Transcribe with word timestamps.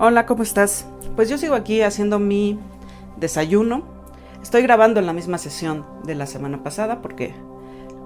Hola, 0.00 0.26
¿cómo 0.26 0.44
estás? 0.44 0.86
Pues 1.16 1.28
yo 1.28 1.38
sigo 1.38 1.56
aquí 1.56 1.82
haciendo 1.82 2.20
mi 2.20 2.56
desayuno. 3.16 3.82
Estoy 4.40 4.62
grabando 4.62 5.00
en 5.00 5.06
la 5.06 5.12
misma 5.12 5.38
sesión 5.38 5.84
de 6.04 6.14
la 6.14 6.26
semana 6.26 6.62
pasada 6.62 7.02
porque 7.02 7.34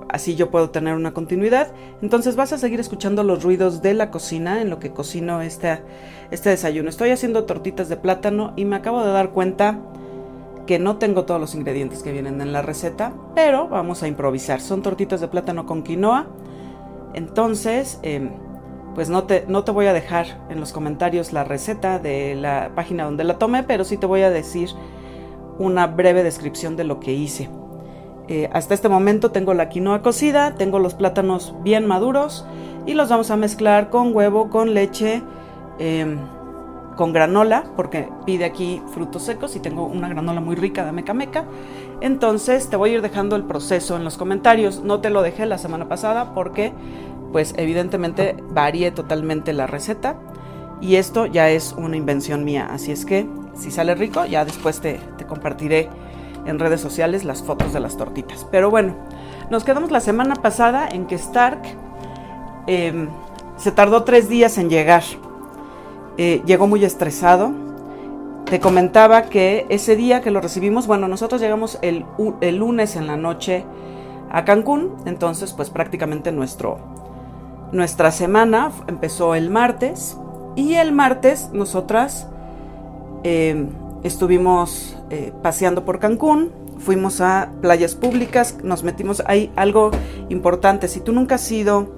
así 0.09 0.35
yo 0.35 0.51
puedo 0.51 0.71
tener 0.71 0.95
una 0.95 1.13
continuidad. 1.13 1.71
Entonces 2.01 2.35
vas 2.35 2.55
a 2.55 2.57
seguir 2.57 2.81
escuchando 2.81 3.23
los 3.25 3.43
ruidos 3.43 3.83
de 3.83 3.93
la 3.93 4.11
cocina 4.11 4.63
en 4.63 4.71
lo 4.71 4.79
que 4.79 4.93
cocino 4.93 5.43
este, 5.43 5.83
este 6.31 6.49
desayuno. 6.49 6.89
Estoy 6.89 7.11
haciendo 7.11 7.45
tortitas 7.45 7.91
de 7.91 7.99
plátano 7.99 8.55
y 8.57 8.65
me 8.65 8.77
acabo 8.77 9.05
de 9.05 9.13
dar 9.13 9.33
cuenta 9.33 9.79
que 10.67 10.79
no 10.79 10.97
tengo 10.97 11.27
todos 11.27 11.43
los 11.43 11.55
ingredientes 11.55 12.03
que 12.03 12.11
vienen 12.11 12.41
en 12.41 12.55
la 12.55 12.63
receta, 12.63 13.13
pero 13.35 13.69
vamos 13.69 14.03
a 14.03 14.09
improvisar. 14.09 14.63
Son 14.63 14.81
tortitas 14.81 15.21
de 15.21 15.29
plátano 15.29 15.67
con 15.67 15.83
quinoa. 15.83 16.27
Entonces, 17.13 17.99
em, 18.01 18.31
pues 18.95 19.09
no 19.09 19.25
te, 19.25 19.45
no 19.49 19.65
te 19.65 19.71
voy 19.71 19.87
a 19.87 19.93
dejar 19.93 20.27
en 20.51 20.61
los 20.61 20.73
comentarios 20.73 21.33
la 21.33 21.45
receta 21.45 21.99
de 21.99 22.35
la 22.35 22.73
página 22.75 23.05
donde 23.05 23.25
la 23.25 23.39
tomé, 23.39 23.63
pero 23.63 23.85
sí 23.85 23.97
te 23.97 24.07
voy 24.07 24.23
a 24.23 24.31
decir 24.31 24.71
una 25.59 25.87
breve 25.87 26.23
descripción 26.23 26.77
de 26.77 26.85
lo 26.85 27.01
que 27.01 27.13
hice. 27.13 27.49
Eh, 28.29 28.49
hasta 28.53 28.75
este 28.75 28.89
momento 28.89 29.31
tengo 29.31 29.55
la 29.55 29.69
quinoa 29.69 30.03
cocida, 30.03 30.55
tengo 30.55 30.79
los 30.79 30.95
plátanos 30.95 31.55
bien 31.63 31.87
maduros 31.87 32.47
y 32.87 32.95
los 32.95 33.09
vamos 33.09 33.31
a 33.31 33.37
mezclar 33.37 33.91
con 33.91 34.15
huevo, 34.15 34.49
con 34.49 34.75
leche, 34.75 35.23
em, 35.79 36.19
con 36.97 37.13
granola, 37.13 37.65
porque 37.75 38.09
pide 38.25 38.45
aquí 38.45 38.83
frutos 38.93 39.23
secos 39.23 39.57
y 39.57 39.61
tengo 39.61 39.87
una 39.87 40.09
granola 40.09 40.41
muy 40.41 40.57
rica 40.57 40.85
de 40.85 40.93
meca 40.93 41.15
meca. 41.15 41.45
Entonces 42.01 42.69
te 42.69 42.77
voy 42.77 42.91
a 42.91 42.93
ir 42.95 43.03
dejando 43.03 43.35
el 43.35 43.45
proceso 43.45 43.97
en 43.97 44.05
los 44.05 44.17
comentarios. 44.17 44.83
No 44.83 45.01
te 45.01 45.11
lo 45.11 45.23
dejé 45.23 45.47
la 45.47 45.59
semana 45.59 45.89
pasada 45.89 46.35
porque 46.35 46.73
pues 47.33 47.55
evidentemente 47.57 48.37
varié 48.51 48.91
totalmente 48.91 49.53
la 49.53 49.67
receta 49.67 50.17
y 50.81 50.97
esto 50.97 51.27
ya 51.27 51.51
es 51.51 51.75
una 51.77 51.97
invención 51.97 52.45
mía. 52.45 52.69
Así 52.71 52.93
es 52.93 53.05
que 53.05 53.27
si 53.55 53.71
sale 53.71 53.95
rico 53.95 54.25
ya 54.27 54.45
después 54.45 54.81
te, 54.81 55.01
te 55.17 55.27
compartiré 55.27 55.89
en 56.47 56.59
redes 56.59 56.81
sociales 56.81 57.25
las 57.25 57.43
fotos 57.43 57.73
de 57.73 57.81
las 57.81 57.97
tortitas. 57.97 58.47
Pero 58.51 58.71
bueno, 58.71 58.95
nos 59.51 59.65
quedamos 59.65 59.91
la 59.91 60.01
semana 60.01 60.35
pasada 60.37 60.89
en 60.89 61.07
que 61.07 61.15
Stark 61.15 61.63
em, 62.67 63.09
se 63.57 63.73
tardó 63.73 64.05
tres 64.05 64.29
días 64.29 64.59
en 64.59 64.71
llegar. 64.71 65.03
Eh, 66.19 66.43
llegó 66.45 66.67
muy 66.67 66.85
estresado. 66.85 67.53
Te 68.47 68.61
comentaba 68.61 69.23
que 69.23 69.67
ese 69.69 69.97
día 69.97 70.21
que 70.21 70.31
lo 70.31 70.41
recibimos, 70.41 70.87
bueno, 70.87 71.09
nosotros 71.09 71.41
llegamos 71.41 71.79
el, 71.81 72.05
el 72.41 72.57
lunes 72.57 72.97
en 72.97 73.07
la 73.07 73.17
noche 73.17 73.65
a 74.31 74.45
Cancún, 74.45 74.97
entonces 75.07 75.53
pues 75.53 75.71
prácticamente 75.71 76.33
nuestro, 76.33 76.79
nuestra 77.73 78.13
semana 78.13 78.71
empezó 78.87 79.35
el 79.35 79.51
martes 79.51 80.17
y 80.57 80.75
el 80.75 80.93
martes 80.93 81.51
nosotras 81.53 82.27
em, 83.25 83.69
estuvimos 84.03 84.97
eh, 85.11 85.33
paseando 85.43 85.85
por 85.85 85.99
Cancún, 85.99 86.51
fuimos 86.79 87.21
a 87.21 87.51
playas 87.61 87.95
públicas, 87.95 88.59
nos 88.63 88.83
metimos, 88.83 89.23
hay 89.27 89.51
algo 89.57 89.91
importante, 90.29 90.89
si 90.89 91.01
tú 91.01 91.13
nunca 91.13 91.37
has 91.37 91.51
ido 91.51 91.95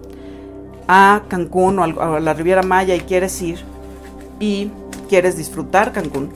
a 0.87 1.23
Cancún 1.29 1.79
o 1.79 1.83
a 1.83 2.21
la 2.21 2.35
Riviera 2.35 2.63
Maya 2.63 2.95
y 2.95 3.01
quieres 3.01 3.41
ir 3.43 3.59
y 4.39 4.71
quieres 5.09 5.37
disfrutar 5.37 5.93
Cancún, 5.93 6.31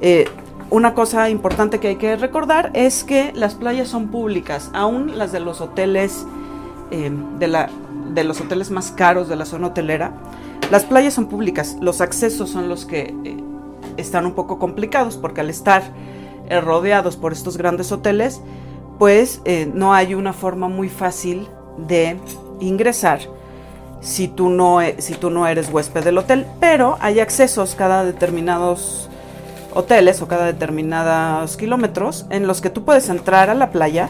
eh, 0.00 0.26
una 0.70 0.94
cosa 0.94 1.30
importante 1.30 1.78
que 1.78 1.88
hay 1.88 1.96
que 1.96 2.16
recordar 2.16 2.70
es 2.74 3.04
que 3.04 3.32
las 3.34 3.54
playas 3.54 3.88
son 3.88 4.08
públicas, 4.08 4.70
aún 4.72 5.18
las 5.18 5.32
de 5.32 5.40
los 5.40 5.60
hoteles, 5.60 6.26
eh, 6.90 7.10
de, 7.38 7.48
la, 7.48 7.70
de 8.12 8.24
los 8.24 8.40
hoteles 8.40 8.70
más 8.70 8.90
caros 8.90 9.28
de 9.28 9.36
la 9.36 9.44
zona 9.44 9.68
hotelera, 9.68 10.12
las 10.70 10.84
playas 10.84 11.14
son 11.14 11.26
públicas, 11.26 11.76
los 11.80 12.00
accesos 12.00 12.50
son 12.50 12.68
los 12.68 12.86
que 12.86 13.14
están 13.96 14.26
un 14.26 14.32
poco 14.32 14.58
complicados 14.58 15.16
porque 15.16 15.40
al 15.40 15.50
estar 15.50 15.82
eh, 16.48 16.60
rodeados 16.60 17.16
por 17.16 17.32
estos 17.32 17.56
grandes 17.56 17.92
hoteles, 17.92 18.40
pues 18.98 19.40
eh, 19.44 19.70
no 19.72 19.92
hay 19.94 20.14
una 20.14 20.32
forma 20.32 20.68
muy 20.68 20.88
fácil 20.88 21.48
de 21.78 22.16
ingresar 22.60 23.20
si 24.00 24.28
tú, 24.28 24.50
no, 24.50 24.80
si 24.98 25.14
tú 25.14 25.30
no 25.30 25.46
eres 25.46 25.72
huésped 25.72 26.04
del 26.04 26.18
hotel, 26.18 26.46
pero 26.60 26.98
hay 27.00 27.20
accesos 27.20 27.74
cada 27.74 28.04
determinados 28.04 29.08
hoteles 29.72 30.20
o 30.22 30.28
cada 30.28 30.46
determinados 30.46 31.56
kilómetros 31.56 32.26
en 32.30 32.46
los 32.46 32.60
que 32.60 32.70
tú 32.70 32.84
puedes 32.84 33.08
entrar 33.08 33.50
a 33.50 33.54
la 33.54 33.70
playa. 33.70 34.08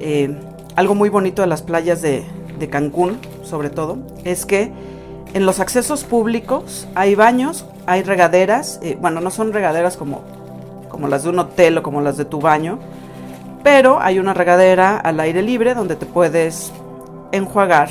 Eh, 0.00 0.34
algo 0.76 0.94
muy 0.94 1.08
bonito 1.08 1.42
de 1.42 1.48
las 1.48 1.62
playas 1.62 2.00
de, 2.00 2.24
de 2.58 2.68
Cancún, 2.68 3.18
sobre 3.42 3.70
todo, 3.70 3.98
es 4.24 4.46
que 4.46 4.70
en 5.34 5.46
los 5.46 5.60
accesos 5.60 6.04
públicos 6.04 6.88
hay 6.94 7.14
baños, 7.14 7.66
hay 7.86 8.02
regaderas, 8.02 8.80
eh, 8.82 8.96
bueno, 9.00 9.20
no 9.20 9.30
son 9.30 9.52
regaderas 9.52 9.96
como, 9.96 10.22
como 10.88 11.08
las 11.08 11.24
de 11.24 11.30
un 11.30 11.38
hotel 11.38 11.78
o 11.78 11.82
como 11.82 12.00
las 12.00 12.16
de 12.16 12.24
tu 12.24 12.40
baño, 12.40 12.78
pero 13.62 14.00
hay 14.00 14.18
una 14.18 14.34
regadera 14.34 14.96
al 14.96 15.20
aire 15.20 15.42
libre 15.42 15.74
donde 15.74 15.96
te 15.96 16.06
puedes 16.06 16.72
enjuagar 17.32 17.90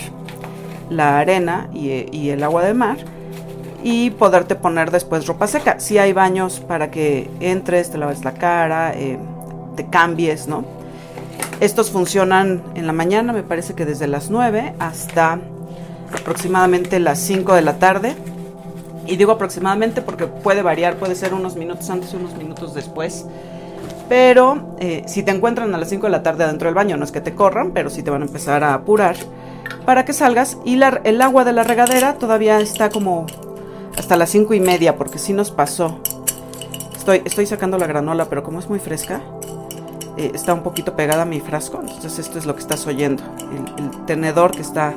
la 0.90 1.20
arena 1.20 1.70
y, 1.74 2.30
el 2.30 2.44
agua 2.44 2.64
de 2.64 2.74
mar 2.74 2.98
y 3.84 4.10
poderte 4.12 4.56
poner 4.56 4.92
después 4.92 5.28
ropa 5.28 5.48
seca. 5.48 5.80
Si 5.80 5.98
hay 5.98 6.14
baños 6.14 6.60
para 6.60 6.90
que 6.90 7.30
entres, 7.40 7.92
te 7.92 7.98
laves 7.98 8.24
la 8.24 8.34
cara, 8.34 8.94
eh, 8.96 9.20
te 9.76 9.86
cambies, 9.88 10.48
¿no? 10.48 10.77
Estos 11.60 11.90
funcionan 11.90 12.62
en 12.76 12.86
la 12.86 12.94
mañana, 12.94 13.34
me 13.34 13.42
parece 13.42 13.74
que 13.74 13.84
desde 13.84 14.06
las 14.06 14.30
9 14.30 14.76
hasta 14.78 15.40
aproximadamente 16.14 17.00
las 17.00 17.18
5 17.20 17.56
de 17.56 17.62
la 17.64 17.80
tarde. 17.80 18.16
Y 19.08 19.16
digo 19.16 19.32
aproximadamente 19.32 20.04
porque 20.04 20.28
puede 20.28 20.62
variar, 20.62 20.98
puede 20.98 21.16
ser 21.16 21.34
unos 21.34 21.56
minutos 21.56 21.90
antes 21.90 22.14
y 22.14 22.18
unos 22.18 22.36
minutos 22.38 22.76
después. 22.76 23.26
Pero 24.08 24.76
eh, 24.80 25.04
si 25.08 25.24
te 25.24 25.32
encuentran 25.32 25.74
a 25.74 25.80
las 25.80 25.90
5 25.90 26.06
de 26.06 26.12
la 26.12 26.22
tarde 26.22 26.46
dentro 26.46 26.68
del 26.68 26.76
baño, 26.76 26.96
no 26.96 27.04
es 27.04 27.12
que 27.12 27.22
te 27.22 27.34
corran, 27.34 27.72
pero 27.72 27.90
sí 27.90 28.04
te 28.04 28.12
van 28.12 28.22
a 28.22 28.26
empezar 28.26 28.64
a 28.64 28.76
apurar 28.76 29.16
para 29.84 30.06
que 30.06 30.14
salgas. 30.14 30.58
Y 30.64 30.80
el 31.04 31.22
agua 31.22 31.44
de 31.44 31.54
la 31.54 31.64
regadera 31.64 32.20
todavía 32.20 32.60
está 32.60 32.90
como 32.90 33.26
hasta 33.98 34.16
las 34.16 34.30
5 34.30 34.54
y 34.54 34.60
media, 34.60 34.96
porque 34.96 35.18
si 35.18 35.34
nos 35.34 35.50
pasó. 35.50 36.02
Estoy, 36.96 37.24
estoy 37.26 37.48
sacando 37.48 37.80
la 37.80 37.88
granola, 37.88 38.26
pero 38.26 38.44
como 38.44 38.60
es 38.60 38.70
muy 38.70 38.80
fresca, 38.80 39.22
eh, 40.18 40.32
está 40.34 40.54
un 40.54 40.64
poquito 40.64 40.96
pegada 40.96 41.22
a 41.22 41.26
mi 41.26 41.40
frasco. 41.40 41.80
Entonces 41.82 42.18
esto 42.20 42.40
es 42.40 42.46
lo 42.46 42.56
que 42.56 42.62
estás 42.62 42.86
oyendo. 42.88 43.24
el 43.78 44.06
tenedor 44.06 44.52
que 44.52 44.62
está 44.62 44.94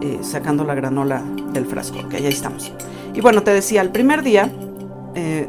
eh, 0.00 0.20
sacando 0.22 0.64
la 0.64 0.74
granola 0.74 1.22
del 1.52 1.66
frasco. 1.66 1.98
Ok, 1.98 2.14
ahí 2.14 2.26
estamos. 2.26 2.72
Y 3.12 3.20
bueno, 3.20 3.42
te 3.42 3.50
decía, 3.50 3.80
el 3.80 3.90
primer 3.90 4.22
día 4.22 4.50
eh, 5.14 5.48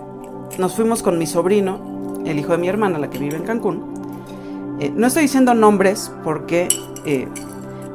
nos 0.57 0.75
fuimos 0.75 1.03
con 1.03 1.19
mi 1.19 1.27
sobrino, 1.27 2.23
el 2.25 2.39
hijo 2.39 2.53
de 2.53 2.57
mi 2.57 2.67
hermana, 2.67 2.97
la 2.97 3.09
que 3.09 3.19
vive 3.19 3.35
en 3.35 3.43
Cancún. 3.43 3.93
No 4.93 5.07
estoy 5.07 5.23
diciendo 5.23 5.53
nombres 5.53 6.11
porque, 6.25 6.67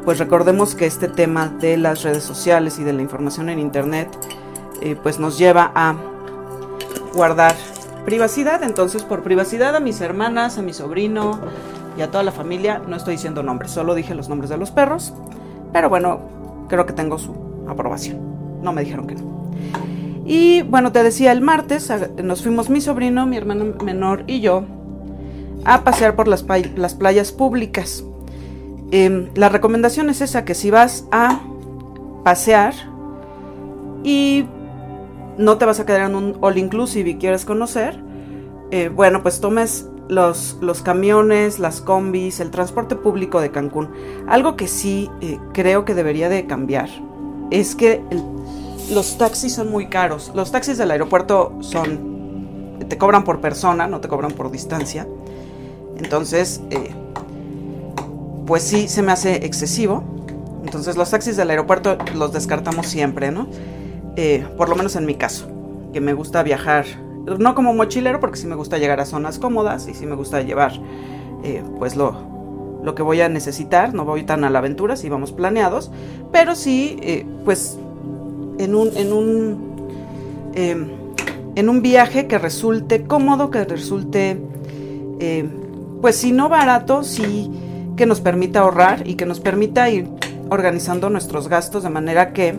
pues 0.07 0.19
recordemos 0.19 0.75
que 0.75 0.87
este 0.87 1.09
tema 1.09 1.49
de 1.61 1.77
las 1.77 2.03
redes 2.03 2.25
sociales 2.25 2.79
y 2.79 2.85
de 2.85 2.95
la 2.95 3.03
información 3.03 3.51
en 3.51 3.59
Internet, 3.59 4.09
pues 5.03 5.19
nos 5.19 5.37
lleva 5.37 5.73
a 5.75 5.95
guardar 7.13 7.55
privacidad. 8.05 8.63
Entonces, 8.63 9.03
por 9.03 9.23
privacidad 9.23 9.77
a 9.77 9.81
mis 9.81 10.01
hermanas, 10.01 10.59
a 10.59 10.63
mi 10.63 10.73
sobrino 10.73 11.41
y 11.97 12.03
a 12.03 12.11
toda 12.11 12.23
la 12.23 12.33
familia, 12.33 12.81
no 12.87 12.97
estoy 12.97 13.15
diciendo 13.15 13.43
nombres, 13.43 13.73
solo 13.73 13.95
dije 13.95 14.15
los 14.15 14.29
nombres 14.29 14.51
de 14.51 14.57
los 14.57 14.71
perros. 14.71 15.13
Pero 15.73 15.89
bueno, 15.89 16.21
creo 16.69 16.87
que 16.87 16.93
tengo 16.93 17.19
su 17.19 17.35
aprobación. 17.69 18.19
No 18.63 18.73
me 18.73 18.83
dijeron 18.83 19.07
que 19.07 19.15
no. 19.15 19.53
Y 20.25 20.63
bueno, 20.63 20.93
te 20.93 21.03
decía, 21.03 21.33
el 21.33 21.41
martes 21.41 21.93
nos 22.23 22.43
fuimos 22.43 22.71
mi 22.71 22.81
sobrino, 22.81 23.27
mi 23.27 23.37
hermano 23.37 23.75
menor 23.83 24.25
y 24.27 24.41
yo 24.41 24.65
a 25.65 25.85
pasear 25.85 26.17
por 26.17 26.29
las, 26.29 26.43
playas 26.43 27.33
públicas. 27.33 28.05
Em, 28.93 29.29
la 29.35 29.49
recomendación 29.49 30.11
es 30.11 30.21
esa, 30.21 30.45
que 30.45 30.55
si 30.55 30.71
vas 30.71 31.07
a 31.13 31.41
pasear 32.25 32.75
y 34.03 34.47
no 35.41 35.57
te 35.57 35.65
vas 35.65 35.81
a 35.81 35.87
quedar 35.87 36.03
en 36.03 36.15
un 36.15 36.37
all 36.43 36.59
inclusive 36.59 37.11
y 37.11 37.17
quieres 37.17 37.45
conocer, 37.45 37.99
eh, 38.71 38.91
bueno, 38.95 39.23
pues 39.23 39.41
tomes 39.41 39.89
los, 40.09 40.59
los, 40.61 40.83
camiones, 40.83 41.59
las 41.59 41.81
combis, 41.81 42.41
el 42.41 42.51
transporte 42.51 42.95
público 42.95 43.41
de 43.41 43.51
Cancún. 43.51 43.89
Algo 44.29 44.57
que 44.57 44.69
sí 44.69 45.11
eh, 45.23 45.39
creo 45.53 45.85
que 45.85 45.95
debería 45.95 46.29
de 46.29 46.47
cambiar 46.47 46.91
es 47.51 47.75
que 47.75 48.03
los 48.93 49.17
taxis 49.17 49.55
son 49.55 49.71
muy 49.71 49.87
caros. 49.87 50.31
Los 50.35 50.53
taxis 50.53 50.77
del 50.77 50.91
aeropuerto 50.91 51.57
son, 51.61 52.77
te 52.87 52.99
cobran 52.99 53.25
por 53.25 53.41
persona, 53.41 53.87
no 53.87 54.01
te 54.01 54.09
cobran 54.09 54.33
por 54.33 54.51
distancia. 54.51 55.09
Entonces, 55.97 56.61
eh, 56.71 56.91
pues 58.47 58.63
sí, 58.63 58.89
se 58.89 59.01
me 59.01 59.13
hace 59.13 59.47
excesivo. 59.47 60.05
Entonces 60.65 60.97
los 60.97 61.09
taxis 61.11 61.37
del 61.39 61.49
aeropuerto 61.49 61.97
los 62.15 62.33
descartamos 62.33 62.87
siempre, 62.87 63.31
¿no? 63.31 63.49
Eh, 64.23 64.47
por 64.59 64.69
lo 64.69 64.77
menos 64.77 64.97
en 64.97 65.07
mi 65.07 65.15
caso, 65.15 65.49
que 65.95 66.01
me 66.03 66.13
gusta 66.13 66.43
viajar 66.43 66.85
no 67.39 67.55
como 67.55 67.73
mochilero, 67.73 68.21
porque 68.21 68.37
sí 68.37 68.47
me 68.47 68.55
gusta 68.55 68.77
llegar 68.77 69.01
a 69.01 69.07
zonas 69.07 69.39
cómodas 69.39 69.89
y 69.89 69.95
sí 69.95 70.05
me 70.05 70.15
gusta 70.15 70.43
llevar 70.43 70.73
eh, 71.43 71.63
pues 71.79 71.97
lo, 71.97 72.15
lo 72.85 72.95
que 72.95 73.03
voy 73.03 73.23
a 73.23 73.31
necesitar, 73.31 73.95
no 73.95 74.05
voy 74.05 74.25
tan 74.25 74.45
a 74.45 74.51
la 74.51 74.59
aventura 74.59 74.97
si 74.97 75.09
vamos 75.09 75.33
planeados, 75.33 75.91
pero 76.33 76.55
sí 76.55 76.99
eh, 77.01 77.25
pues 77.47 77.79
en 78.59 78.75
un, 78.75 78.95
en 78.95 79.13
un 79.15 79.71
en 80.53 81.69
un 81.71 81.81
viaje 81.81 82.27
que 82.27 82.37
resulte 82.37 83.05
cómodo, 83.05 83.51
que 83.51 83.65
resulte, 83.65 84.39
pues 86.03 86.17
si 86.17 86.33
no 86.33 86.51
barato, 86.51 87.05
sí 87.05 87.51
que 87.97 88.05
nos 88.05 88.21
permita 88.21 88.61
ahorrar 88.61 89.09
y 89.09 89.15
que 89.15 89.25
nos 89.25 89.41
permita 89.41 89.89
ir 89.89 90.09
organizando 90.51 91.09
nuestros 91.09 91.49
gastos 91.49 91.85
de 91.85 91.89
manera 91.89 92.35
que 92.35 92.59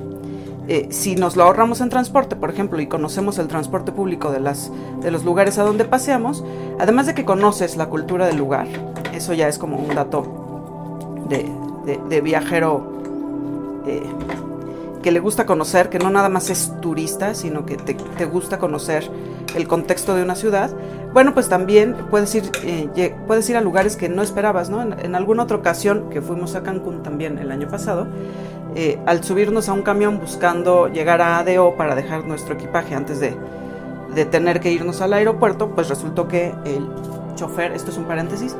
eh, 0.67 0.87
si 0.91 1.15
nos 1.15 1.35
lo 1.35 1.43
ahorramos 1.43 1.81
en 1.81 1.89
transporte, 1.89 2.35
por 2.35 2.49
ejemplo, 2.49 2.79
y 2.79 2.87
conocemos 2.87 3.37
el 3.39 3.47
transporte 3.47 3.91
público 3.91 4.31
de, 4.31 4.39
las, 4.39 4.71
de 5.01 5.11
los 5.11 5.23
lugares 5.23 5.57
a 5.57 5.63
donde 5.63 5.85
paseamos, 5.85 6.43
además 6.79 7.07
de 7.07 7.15
que 7.15 7.25
conoces 7.25 7.77
la 7.77 7.89
cultura 7.89 8.27
del 8.27 8.37
lugar, 8.37 8.67
eso 9.13 9.33
ya 9.33 9.47
es 9.47 9.57
como 9.57 9.77
un 9.77 9.95
dato 9.95 10.41
de, 11.27 12.21
viajero 12.21 13.01
eh, 13.87 14.03
que 15.01 15.11
le 15.11 15.19
gusta 15.19 15.45
conocer, 15.45 15.89
que 15.89 15.99
no 15.99 16.09
nada 16.09 16.29
más 16.29 16.49
es 16.49 16.73
turista, 16.79 17.33
sino 17.33 17.65
que 17.65 17.77
te, 17.77 18.25
gusta 18.25 18.59
conocer 18.59 19.09
el 19.55 19.67
contexto 19.67 20.15
de 20.15 20.23
una 20.23 20.35
ciudad, 20.35 20.71
bueno, 21.13 21.33
pues 21.33 21.49
también 21.49 21.95
puedes 22.09 22.33
ir, 22.35 22.43
eh, 22.63 23.15
puedes 23.27 23.49
ir 23.49 23.57
a 23.57 23.61
lugares 23.61 23.97
que 23.97 24.07
no 24.07 24.21
esperabas, 24.21 24.69
¿no? 24.69 24.81
En, 24.81 25.15
alguna 25.15 25.43
otra 25.43 25.57
ocasión 25.57 26.09
que 26.09 26.21
fuimos 26.21 26.55
a 26.55 26.63
Cancún 26.63 27.03
también 27.03 27.37
el 27.37 27.51
año 27.51 27.67
pasado, 27.67 28.07
eh, 28.75 28.99
al 29.05 29.23
subirnos 29.23 29.67
a 29.67 29.73
un 29.73 29.81
camión 29.81 30.19
buscando 30.19 30.87
llegar 30.87 31.21
a 31.21 31.39
ADO 31.39 31.75
para 31.75 31.93
dejar 31.93 32.25
nuestro 32.25 32.55
equipaje 32.55 32.95
antes 32.95 33.19
de, 33.19 33.35
tener 34.25 34.59
que 34.59 34.71
irnos 34.71 35.01
al 35.01 35.13
aeropuerto, 35.13 35.69
pues 35.69 35.87
resultó 35.87 36.27
que 36.27 36.53
el 36.65 36.85
chofer, 37.35 37.71
esto 37.71 37.91
es 37.91 37.97
un 37.97 38.03
paréntesis, 38.05 38.55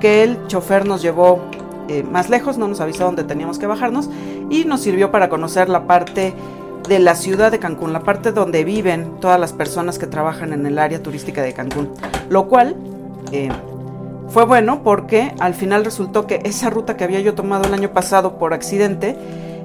que 0.00 0.24
el 0.24 0.46
chofer 0.48 0.86
nos 0.86 1.02
llevó 1.02 1.40
eh, 1.88 2.02
más 2.02 2.28
lejos, 2.28 2.58
no 2.58 2.66
nos 2.66 2.80
avisó 2.80 3.04
dónde 3.04 3.24
teníamos 3.24 3.58
que 3.58 3.66
bajarnos 3.66 4.10
y 4.50 4.64
nos 4.64 4.80
sirvió 4.80 5.10
para 5.10 5.28
conocer 5.28 5.68
la 5.68 5.86
parte 5.86 6.34
de 6.88 6.98
la 6.98 7.14
ciudad 7.14 7.52
de 7.52 7.58
Cancún, 7.58 7.92
la 7.92 8.00
parte 8.00 8.32
donde 8.32 8.64
viven 8.64 9.20
todas 9.20 9.38
las 9.38 9.52
personas 9.52 9.98
que 9.98 10.06
trabajan 10.06 10.52
en 10.52 10.66
el 10.66 10.78
área 10.78 11.02
turística 11.02 11.42
de 11.42 11.52
Cancún, 11.52 11.92
lo 12.28 12.48
cual 12.48 12.76
eh, 13.30 13.50
fue 14.28 14.44
bueno 14.44 14.82
porque 14.82 15.34
al 15.38 15.54
final 15.54 15.84
resultó 15.84 16.26
que 16.26 16.40
esa 16.44 16.70
ruta 16.70 16.96
que 16.96 17.04
había 17.04 17.20
yo 17.20 17.34
tomado 17.34 17.64
el 17.64 17.74
año 17.74 17.90
pasado 17.90 18.38
por 18.38 18.54
accidente 18.54 19.16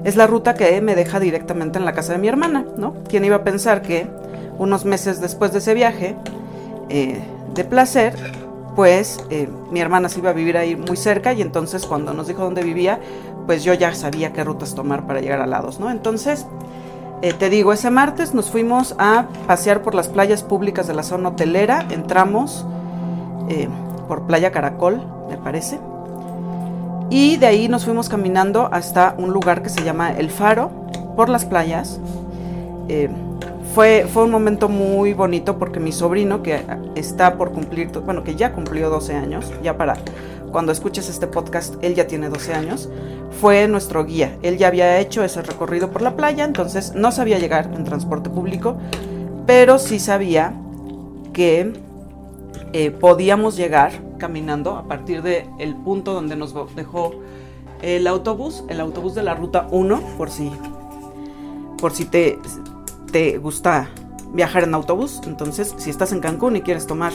es 0.04 0.16
la 0.16 0.26
ruta 0.26 0.54
que 0.54 0.80
me 0.80 0.94
deja 0.94 1.20
directamente 1.20 1.78
en 1.78 1.84
la 1.84 1.92
casa 1.92 2.12
de 2.12 2.18
mi 2.18 2.28
hermana, 2.28 2.64
¿no? 2.76 2.94
¿Quién 3.08 3.24
iba 3.24 3.36
a 3.36 3.44
pensar 3.44 3.82
que 3.82 4.06
unos 4.58 4.84
meses 4.84 5.20
después 5.20 5.52
de 5.52 5.58
ese 5.58 5.74
viaje 5.74 6.16
eh, 6.88 7.20
de 7.54 7.64
placer 7.64 8.14
pues 8.74 9.18
eh, 9.30 9.48
mi 9.70 9.80
hermana 9.80 10.08
se 10.08 10.18
iba 10.18 10.30
a 10.30 10.32
vivir 10.32 10.56
ahí 10.56 10.76
muy 10.76 10.96
cerca 10.96 11.32
y 11.32 11.42
entonces 11.42 11.86
cuando 11.86 12.12
nos 12.12 12.26
dijo 12.26 12.42
dónde 12.42 12.62
vivía, 12.62 13.00
pues 13.46 13.64
yo 13.64 13.74
ya 13.74 13.94
sabía 13.94 14.32
qué 14.32 14.44
rutas 14.44 14.74
tomar 14.74 15.06
para 15.06 15.20
llegar 15.20 15.40
a 15.40 15.46
lados, 15.46 15.78
¿no? 15.78 15.90
Entonces, 15.90 16.46
eh, 17.22 17.32
te 17.32 17.50
digo, 17.50 17.72
ese 17.72 17.90
martes 17.90 18.34
nos 18.34 18.50
fuimos 18.50 18.94
a 18.98 19.26
pasear 19.46 19.82
por 19.82 19.94
las 19.94 20.08
playas 20.08 20.42
públicas 20.42 20.86
de 20.86 20.94
la 20.94 21.02
zona 21.02 21.30
hotelera, 21.30 21.86
entramos 21.90 22.66
eh, 23.48 23.68
por 24.06 24.26
Playa 24.26 24.52
Caracol, 24.52 25.00
me 25.28 25.36
parece, 25.36 25.78
y 27.10 27.36
de 27.36 27.46
ahí 27.46 27.68
nos 27.68 27.84
fuimos 27.84 28.08
caminando 28.08 28.68
hasta 28.72 29.14
un 29.18 29.32
lugar 29.32 29.62
que 29.62 29.68
se 29.68 29.84
llama 29.84 30.12
El 30.12 30.30
Faro, 30.30 30.70
por 31.16 31.28
las 31.28 31.44
playas 31.44 32.00
fue, 33.74 34.06
un 34.14 34.30
momento 34.30 34.68
muy 34.68 35.14
bonito 35.14 35.58
porque 35.58 35.80
mi 35.80 35.90
sobrino, 35.90 36.42
que 36.42 36.62
está 36.94 37.36
por 37.36 37.50
cumplir, 37.50 37.88
bueno, 38.04 38.22
que 38.22 38.36
ya 38.36 38.52
cumplió 38.52 38.88
12 38.88 39.14
años, 39.14 39.52
ya 39.62 39.76
para 39.76 39.96
cuando 40.52 40.70
escuches 40.70 41.08
este 41.08 41.26
podcast, 41.26 41.74
él 41.82 41.96
ya 41.96 42.06
tiene 42.06 42.28
12 42.28 42.54
años, 42.54 42.88
fue 43.40 43.66
nuestro 43.66 44.04
guía. 44.04 44.36
Él 44.42 44.58
ya 44.58 44.68
había 44.68 45.00
hecho 45.00 45.24
ese 45.24 45.42
recorrido 45.42 45.90
por 45.90 46.02
la 46.02 46.14
playa, 46.14 46.44
entonces 46.44 46.94
no 46.94 47.10
sabía 47.10 47.40
llegar 47.40 47.68
en 47.74 47.82
transporte 47.82 48.30
público, 48.30 48.76
pero 49.44 49.80
sí 49.80 49.98
sabía 49.98 50.54
que 51.32 51.72
eh, 52.76 52.90
podíamos 52.90 53.56
llegar 53.56 53.92
caminando 54.18 54.72
a 54.76 54.88
partir 54.88 55.22
del 55.22 55.48
el 55.60 55.76
punto 55.76 56.12
donde 56.12 56.34
nos 56.34 56.52
dejó 56.74 57.12
el 57.82 58.04
autobús, 58.08 58.64
el 58.68 58.80
autobús 58.80 59.14
de 59.14 59.22
la 59.22 59.34
ruta 59.34 59.68
1, 59.70 60.16
por 60.18 60.28
si, 60.28 60.50
por 61.78 61.92
si 61.92 62.04
te, 62.04 62.36
te 63.12 63.38
gusta 63.38 63.90
viajar 64.32 64.64
en 64.64 64.74
autobús, 64.74 65.20
entonces 65.24 65.72
si 65.76 65.88
estás 65.88 66.10
en 66.10 66.18
Cancún 66.18 66.56
y 66.56 66.62
quieres 66.62 66.88
tomar 66.88 67.12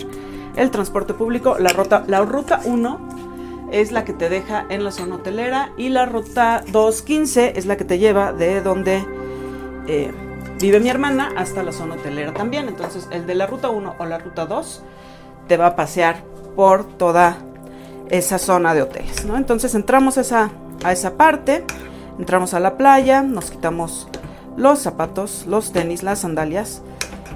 el 0.55 0.71
transporte 0.71 1.13
público, 1.13 1.57
la 1.59 1.73
ruta, 1.73 2.05
la 2.07 2.21
ruta 2.21 2.61
1 2.63 3.69
es 3.73 3.91
la 3.91 4.05
que 4.05 4.13
te 4.13 4.29
deja 4.29 4.65
en 4.69 4.85
la 4.85 4.93
zona 4.93 5.15
hotelera 5.15 5.73
y 5.75 5.89
la 5.89 6.05
ruta 6.05 6.63
215 6.71 7.59
es 7.59 7.65
la 7.65 7.75
que 7.75 7.83
te 7.83 7.99
lleva 7.99 8.31
de 8.31 8.61
donde 8.61 9.05
eh, 9.87 10.13
vive 10.57 10.79
mi 10.79 10.87
hermana 10.87 11.33
hasta 11.35 11.63
la 11.63 11.73
zona 11.73 11.95
hotelera 11.95 12.33
también. 12.33 12.69
Entonces 12.69 13.09
el 13.11 13.27
de 13.27 13.35
la 13.35 13.45
ruta 13.45 13.69
1 13.69 13.95
o 13.99 14.05
la 14.05 14.19
ruta 14.19 14.45
2 14.45 14.83
te 15.49 15.57
va 15.57 15.67
a 15.67 15.75
pasear 15.75 16.23
por 16.55 16.85
toda 16.85 17.37
esa 18.09 18.37
zona 18.37 18.73
de 18.73 18.83
hoteles. 18.83 19.25
¿no? 19.25 19.35
Entonces 19.35 19.75
entramos 19.75 20.17
esa, 20.17 20.51
a 20.83 20.93
esa 20.93 21.17
parte, 21.17 21.65
entramos 22.17 22.53
a 22.53 22.59
la 22.61 22.77
playa, 22.77 23.21
nos 23.21 23.51
quitamos 23.51 24.07
los 24.55 24.79
zapatos, 24.79 25.45
los 25.47 25.73
tenis, 25.73 26.03
las 26.03 26.19
sandalias 26.19 26.81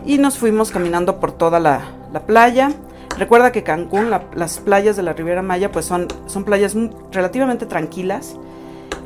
y 0.05 0.19
nos 0.19 0.37
fuimos 0.37 0.71
caminando 0.71 1.19
por 1.19 1.31
toda 1.31 1.59
la, 1.59 1.81
playa. 2.27 2.71
Recuerda 3.17 3.51
que 3.51 3.63
Cancún, 3.63 4.11
las 4.35 4.59
playas 4.59 4.95
de 4.95 5.03
la 5.03 5.13
Riviera 5.13 5.41
Maya, 5.41 5.71
pues 5.71 5.85
son, 5.85 6.07
son 6.27 6.43
playas 6.43 6.75
relativamente 7.11 7.65
tranquilas, 7.65 8.35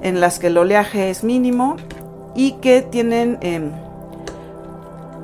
en 0.01 0.19
las 0.19 0.39
que 0.39 0.47
el 0.47 0.57
oleaje 0.57 1.09
es 1.09 1.23
mínimo 1.23 1.77
y 2.35 2.53
que 2.53 2.81
tienen 2.81 3.37
em, 3.41 3.71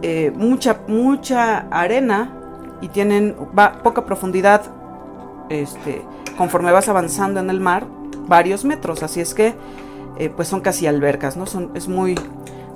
eh, 0.02 0.32
mucha, 0.36 0.80
mucha 0.88 1.68
arena 1.72 2.43
y 2.84 2.90
tienen 2.90 3.34
poca 3.82 4.04
profundidad 4.04 4.64
este, 5.48 6.02
conforme 6.38 6.70
vas 6.74 6.90
avanzando 6.90 7.40
en 7.40 7.50
el 7.50 7.62
mar, 7.62 7.86
varios 8.28 8.66
metros. 8.66 9.04
Así 9.04 9.22
es 9.22 9.34
que 9.34 9.54
eh, 10.18 10.30
pues 10.30 10.50
son 10.50 10.60
casi 10.60 10.86
albercas, 10.86 11.38
¿no? 11.38 11.46
Son, 11.46 11.72
es 11.76 11.88
muy, 11.88 12.20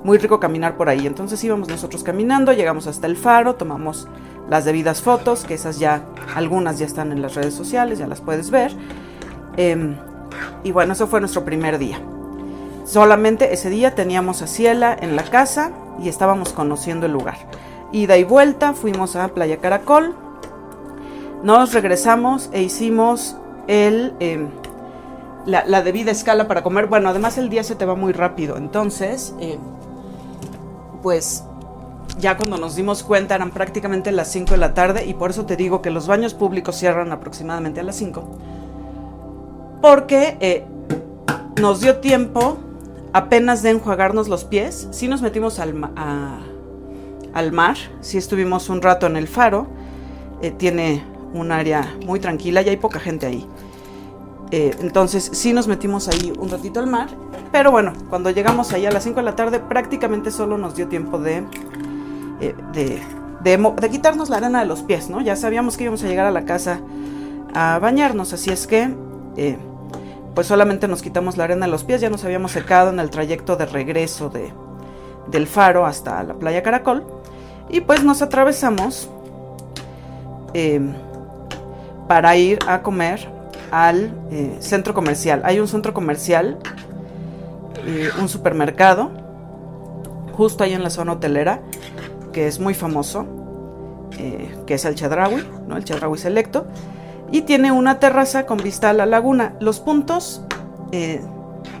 muy 0.04 0.16
rico 0.16 0.40
caminar 0.40 0.78
por 0.78 0.88
ahí. 0.88 1.06
Entonces 1.06 1.44
íbamos 1.44 1.68
nosotros 1.68 2.04
caminando, 2.04 2.54
llegamos 2.54 2.86
hasta 2.86 3.06
el 3.06 3.18
faro, 3.18 3.56
tomamos 3.56 4.08
las 4.48 4.64
debidas 4.64 5.02
fotos, 5.02 5.44
que 5.44 5.52
esas 5.52 5.78
ya, 5.78 6.06
algunas 6.34 6.78
ya 6.78 6.86
están 6.86 7.12
en 7.12 7.20
las 7.20 7.34
redes 7.34 7.52
sociales, 7.52 7.98
ya 7.98 8.06
las 8.06 8.22
puedes 8.22 8.50
ver. 8.50 8.72
Em, 9.58 9.94
y 10.64 10.72
bueno, 10.72 10.94
eso 10.94 11.06
fue 11.06 11.20
nuestro 11.20 11.44
primer 11.44 11.76
día. 11.76 12.00
Solamente 12.86 13.52
ese 13.52 13.68
día 13.68 13.94
teníamos 13.94 14.40
a 14.40 14.46
Ciela 14.46 14.96
en 14.98 15.16
la 15.16 15.24
casa 15.24 15.70
y 16.02 16.08
estábamos 16.08 16.54
conociendo 16.54 17.04
el 17.04 17.12
lugar. 17.12 17.36
Ida 17.92 18.16
y 18.16 18.24
vuelta, 18.24 18.74
fuimos 18.74 19.16
a 19.16 19.28
Playa 19.28 19.58
Caracol, 19.58 20.14
nos 21.42 21.72
regresamos 21.72 22.50
e 22.52 22.62
hicimos 22.62 23.36
el, 23.66 24.14
em, 24.20 24.48
la, 25.46 25.82
debida 25.82 26.10
escala 26.10 26.48
para 26.48 26.62
comer. 26.62 26.86
Bueno, 26.86 27.08
además 27.08 27.38
el 27.38 27.48
día 27.48 27.62
se 27.62 27.74
te 27.74 27.86
va 27.86 27.94
muy 27.94 28.12
rápido, 28.12 28.56
entonces 28.56 29.34
em, 29.40 29.58
pues 31.02 31.44
ya 32.18 32.36
cuando 32.36 32.58
nos 32.58 32.74
dimos 32.74 33.02
cuenta 33.02 33.36
eran 33.36 33.50
prácticamente 33.50 34.10
las 34.10 34.30
5 34.32 34.50
de 34.52 34.56
la 34.56 34.74
tarde 34.74 35.06
y 35.06 35.14
por 35.14 35.30
eso 35.30 35.46
te 35.46 35.56
digo 35.56 35.80
que 35.82 35.90
los 35.90 36.06
baños 36.06 36.34
públicos 36.34 36.76
cierran 36.76 37.12
aproximadamente 37.12 37.80
a 37.80 37.84
las 37.84 37.96
5. 37.96 38.24
Porque 39.80 40.36
eh, 40.40 40.64
nos 41.60 41.80
dio 41.80 41.98
tiempo 41.98 42.58
apenas 43.12 43.62
de 43.62 43.70
enjuagarnos 43.70 44.28
los 44.28 44.44
pies. 44.44 44.88
Sí 44.90 45.08
nos 45.08 45.22
metimos 45.22 45.60
al, 45.60 45.74
al 47.38 47.52
mar, 47.52 47.76
sí 48.00 48.18
estuvimos 48.18 48.68
un 48.68 48.82
rato 48.82 49.06
en 49.06 49.16
el 49.16 49.28
faro. 49.28 49.68
Eh, 50.42 50.50
tiene 50.50 51.04
un 51.32 51.52
área 51.52 51.94
muy 52.04 52.18
tranquila 52.18 52.62
y 52.62 52.68
hay 52.68 52.76
poca 52.76 52.98
gente 52.98 53.26
ahí. 53.26 53.46
Eh, 54.50 54.74
entonces 54.80 55.30
sí 55.32 55.52
nos 55.52 55.68
metimos 55.68 56.08
ahí 56.08 56.32
un 56.38 56.48
ratito 56.48 56.80
al 56.80 56.86
mar, 56.86 57.08
pero 57.52 57.70
bueno, 57.70 57.92
cuando 58.08 58.30
llegamos 58.30 58.72
ahí 58.72 58.86
a 58.86 58.90
las 58.90 59.04
5 59.04 59.16
de 59.16 59.22
la 59.22 59.36
tarde 59.36 59.60
prácticamente 59.60 60.30
solo 60.30 60.56
nos 60.56 60.74
dio 60.74 60.88
tiempo 60.88 61.18
de, 61.18 61.44
eh, 62.40 62.54
de, 62.72 63.00
de, 63.42 63.90
quitarnos 63.90 64.30
la 64.30 64.38
arena 64.38 64.60
de 64.60 64.66
los 64.66 64.82
pies, 64.82 65.10
¿no? 65.10 65.20
Ya 65.20 65.36
sabíamos 65.36 65.76
que 65.76 65.84
íbamos 65.84 66.02
a 66.02 66.08
llegar 66.08 66.26
a 66.26 66.30
la 66.30 66.44
casa 66.44 66.80
a 67.54 67.78
bañarnos, 67.78 68.32
así 68.32 68.50
es 68.50 68.66
que 68.66 68.90
pues 70.34 70.46
solamente 70.46 70.88
nos 70.88 71.02
quitamos 71.02 71.36
la 71.36 71.44
arena 71.44 71.66
de 71.66 71.72
los 71.72 71.84
pies, 71.84 72.00
ya 72.00 72.10
nos 72.10 72.24
habíamos 72.24 72.52
secado 72.52 72.90
en 72.90 73.00
el 73.00 73.10
trayecto 73.10 73.56
de 73.56 73.66
regreso 73.66 74.30
de, 74.30 74.52
del 75.30 75.46
faro 75.46 75.86
hasta 75.86 76.22
la 76.22 76.34
playa 76.34 76.62
Caracol 76.62 77.04
y 77.68 77.80
pues 77.80 78.02
nos 78.04 78.22
atravesamos 78.22 79.08
para 82.08 82.36
ir 82.36 82.58
a 82.66 82.82
comer 82.82 83.28
al 83.70 84.12
eh, 84.30 84.56
centro 84.60 84.94
comercial. 84.94 85.42
Hay 85.44 85.60
un 85.60 85.68
centro 85.68 85.92
comercial, 85.92 86.58
eh, 87.86 88.10
un 88.20 88.28
supermercado, 88.28 89.10
justo 90.32 90.64
ahí 90.64 90.72
en 90.72 90.82
la 90.82 90.90
zona 90.90 91.12
hotelera, 91.12 91.60
que 92.32 92.46
es 92.46 92.58
muy 92.60 92.74
famoso, 92.74 93.26
eh, 94.18 94.54
que 94.66 94.74
es 94.74 94.84
el 94.84 94.94
Chadrawi, 94.94 95.44
¿no? 95.66 95.76
el 95.76 95.84
Chadrawi 95.84 96.18
Selecto, 96.18 96.66
y 97.30 97.42
tiene 97.42 97.72
una 97.72 98.00
terraza 98.00 98.46
con 98.46 98.58
vista 98.58 98.90
a 98.90 98.92
la 98.94 99.06
laguna. 99.06 99.54
Los 99.60 99.80
puntos 99.80 100.42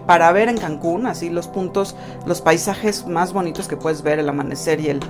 para 0.08 0.32
ver 0.32 0.48
en 0.48 0.56
Cancún, 0.56 1.06
así 1.06 1.28
los 1.28 1.48
puntos, 1.48 1.94
los 2.24 2.40
paisajes 2.40 3.06
más 3.06 3.34
bonitos 3.34 3.68
que 3.68 3.76
puedes 3.76 4.00
ver, 4.00 4.18
el 4.18 4.26
amanecer 4.30 4.80
y 4.80 4.88
el, 4.88 5.00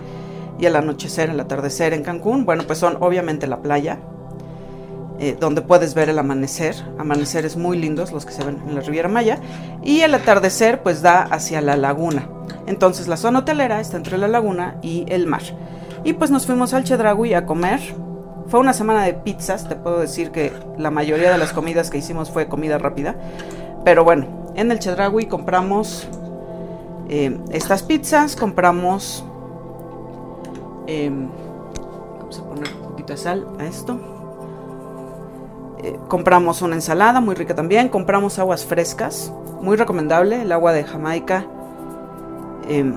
y 0.59 0.67
el 0.67 0.75
anochecer, 0.75 1.31
el 1.31 1.39
atardecer 1.39 1.95
en 1.95 2.03
Cancún, 2.03 2.45
bueno, 2.45 2.65
pues 2.67 2.81
son 2.81 2.97
obviamente 2.99 3.47
la 3.47 3.63
playa, 3.63 4.01
eh, 5.21 5.37
donde 5.39 5.63
puedes 5.63 5.95
ver 5.95 6.09
el 6.09 6.19
amanecer, 6.19 6.75
amaneceres 6.99 7.57
muy 7.57 7.79
lindos 7.79 8.11
los 8.11 8.27
que 8.27 8.33
se 8.33 8.43
ven 8.43 8.59
en 8.67 8.75
la 8.75 8.81
Riviera 8.81 9.09
Maya, 9.09 9.39
y 9.85 10.01
el 10.01 10.13
atardecer 10.15 10.83
pues 10.83 11.01
da 11.01 11.23
hacia 11.23 11.61
la 11.61 11.77
laguna. 11.77 12.29
Entonces 12.67 13.07
la 13.07 13.17
zona 13.17 13.39
hotelera 13.39 13.81
está 13.81 13.99
entre 13.99 14.19
la 14.19 14.27
laguna 14.27 14.79
y 14.83 15.07
el 15.11 15.29
mar. 15.29 15.43
Y 16.03 16.15
pues 16.15 16.33
nos 16.33 16.45
fuimos 16.45 16.75
al 16.75 16.83
Chedragui 16.83 17.35
a 17.35 17.47
comer. 17.47 17.79
Fue 18.49 18.59
una 18.59 18.73
semana 18.73 19.05
de 19.05 19.15
pizzas, 19.15 19.69
te 19.69 19.77
puedo 19.77 20.01
decir 20.01 20.33
que 20.33 20.53
la 20.77 20.91
mayoría 20.91 21.31
de 21.31 21.39
las 21.39 21.53
comidas 21.53 21.89
que 21.89 21.99
hicimos 21.99 22.33
fue 22.33 22.49
comida 22.49 22.79
rápida. 22.79 23.15
Pero 23.85 24.03
bueno, 24.03 24.48
en 24.59 24.73
el 24.73 24.81
Chedragui 24.81 25.27
compramos 25.27 26.09
eh, 27.09 27.39
estas 27.51 27.85
pizzas, 27.85 28.35
compramos... 28.35 29.25
Em, 30.89 31.29
vamos 32.19 32.41
a 32.41 32.43
poner 32.43 32.75
un 32.75 32.91
poquito 32.91 33.13
de 33.13 33.19
sal 33.19 33.47
a 33.61 33.67
esto. 33.67 34.01
Eh, 35.79 35.97
compramos 36.09 36.61
una 36.61 36.75
ensalada 36.75 37.21
muy 37.21 37.37
rica 37.37 37.55
también. 37.55 37.89
Compramos 37.89 38.41
aguas 38.41 38.65
frescas, 38.65 39.33
muy 39.61 39.77
recomendable. 39.77 40.43
El 40.43 40.51
agua 40.51 40.73
de 40.73 40.83
Jamaica 40.83 41.47
em, 42.69 42.95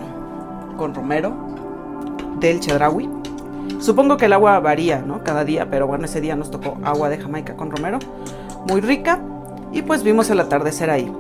con 0.78 0.96
romero 0.96 1.32
del 2.40 2.60
Chedraui. 2.60 3.08
Supongo 3.80 4.18
que 4.18 4.26
el 4.26 4.34
agua 4.34 4.60
varía, 4.60 5.04
¿no? 5.04 5.24
Cada 5.24 5.44
día, 5.44 5.70
pero 5.70 5.86
bueno, 5.86 6.06
ese 6.06 6.22
día 6.22 6.36
nos 6.36 6.50
tocó 6.50 6.80
agua 6.84 7.10
de 7.10 7.20
Jamaica 7.20 7.56
con 7.56 7.70
romero, 7.70 8.00
muy 8.68 8.82
rica. 8.82 9.20
Y 9.72 9.84
pues 9.84 10.02
vimos 10.02 10.30
el 10.32 10.40
atardecer 10.40 10.90
ahí. 10.90 11.12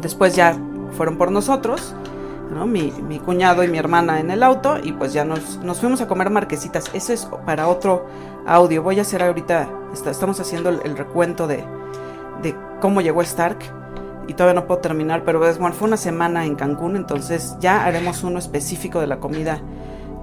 Después 0.00 0.34
ya 0.34 0.56
fueron 0.96 1.16
por 1.16 1.30
nosotros, 1.30 1.94
¿no? 2.52 2.66
mi, 2.66 2.90
cuñado 3.24 3.62
y 3.64 3.68
mi 3.68 3.78
hermana 3.78 4.20
en 4.20 4.30
el 4.30 4.42
auto, 4.42 4.78
y 4.82 4.92
pues 4.92 5.12
ya 5.12 5.24
nos, 5.24 5.58
nos, 5.58 5.80
fuimos 5.80 6.00
a 6.00 6.08
comer 6.08 6.30
marquesitas. 6.30 6.90
Eso 6.92 7.12
es 7.12 7.28
para 7.44 7.68
otro 7.68 8.06
audio. 8.46 8.82
Voy 8.82 8.98
a 8.98 9.02
hacer 9.02 9.22
ahorita, 9.22 9.68
estamos 10.06 10.40
haciendo 10.40 10.70
el, 10.70 10.96
recuento 10.96 11.46
de, 11.46 11.64
de, 12.42 12.54
cómo 12.80 13.00
llegó 13.00 13.22
Stark. 13.22 13.58
Y 14.28 14.34
todavía 14.34 14.60
no 14.60 14.66
puedo 14.66 14.80
terminar, 14.82 15.22
pero 15.24 15.46
es, 15.48 15.58
bueno, 15.58 15.74
fue 15.74 15.88
una 15.88 15.96
semana 15.96 16.44
en 16.44 16.54
Cancún, 16.54 16.96
entonces 16.96 17.56
ya 17.60 17.86
haremos 17.86 18.22
uno 18.24 18.38
específico 18.38 19.00
de 19.00 19.06
la 19.06 19.20
comida 19.20 19.62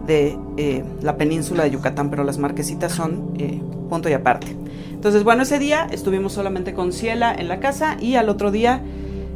de 0.05 0.37
eh, 0.57 0.83
la 1.01 1.17
península 1.17 1.63
de 1.63 1.71
Yucatán, 1.71 2.09
pero 2.09 2.23
las 2.23 2.37
marquesitas 2.37 2.91
son 2.91 3.33
eh, 3.37 3.61
punto 3.89 4.09
y 4.09 4.13
aparte. 4.13 4.55
Entonces, 4.91 5.23
bueno, 5.23 5.43
ese 5.43 5.59
día 5.59 5.87
estuvimos 5.91 6.33
solamente 6.33 6.73
con 6.73 6.91
Ciela 6.91 7.33
en 7.33 7.47
la 7.47 7.59
casa 7.59 7.97
y 7.99 8.15
al 8.15 8.29
otro 8.29 8.51
día, 8.51 8.81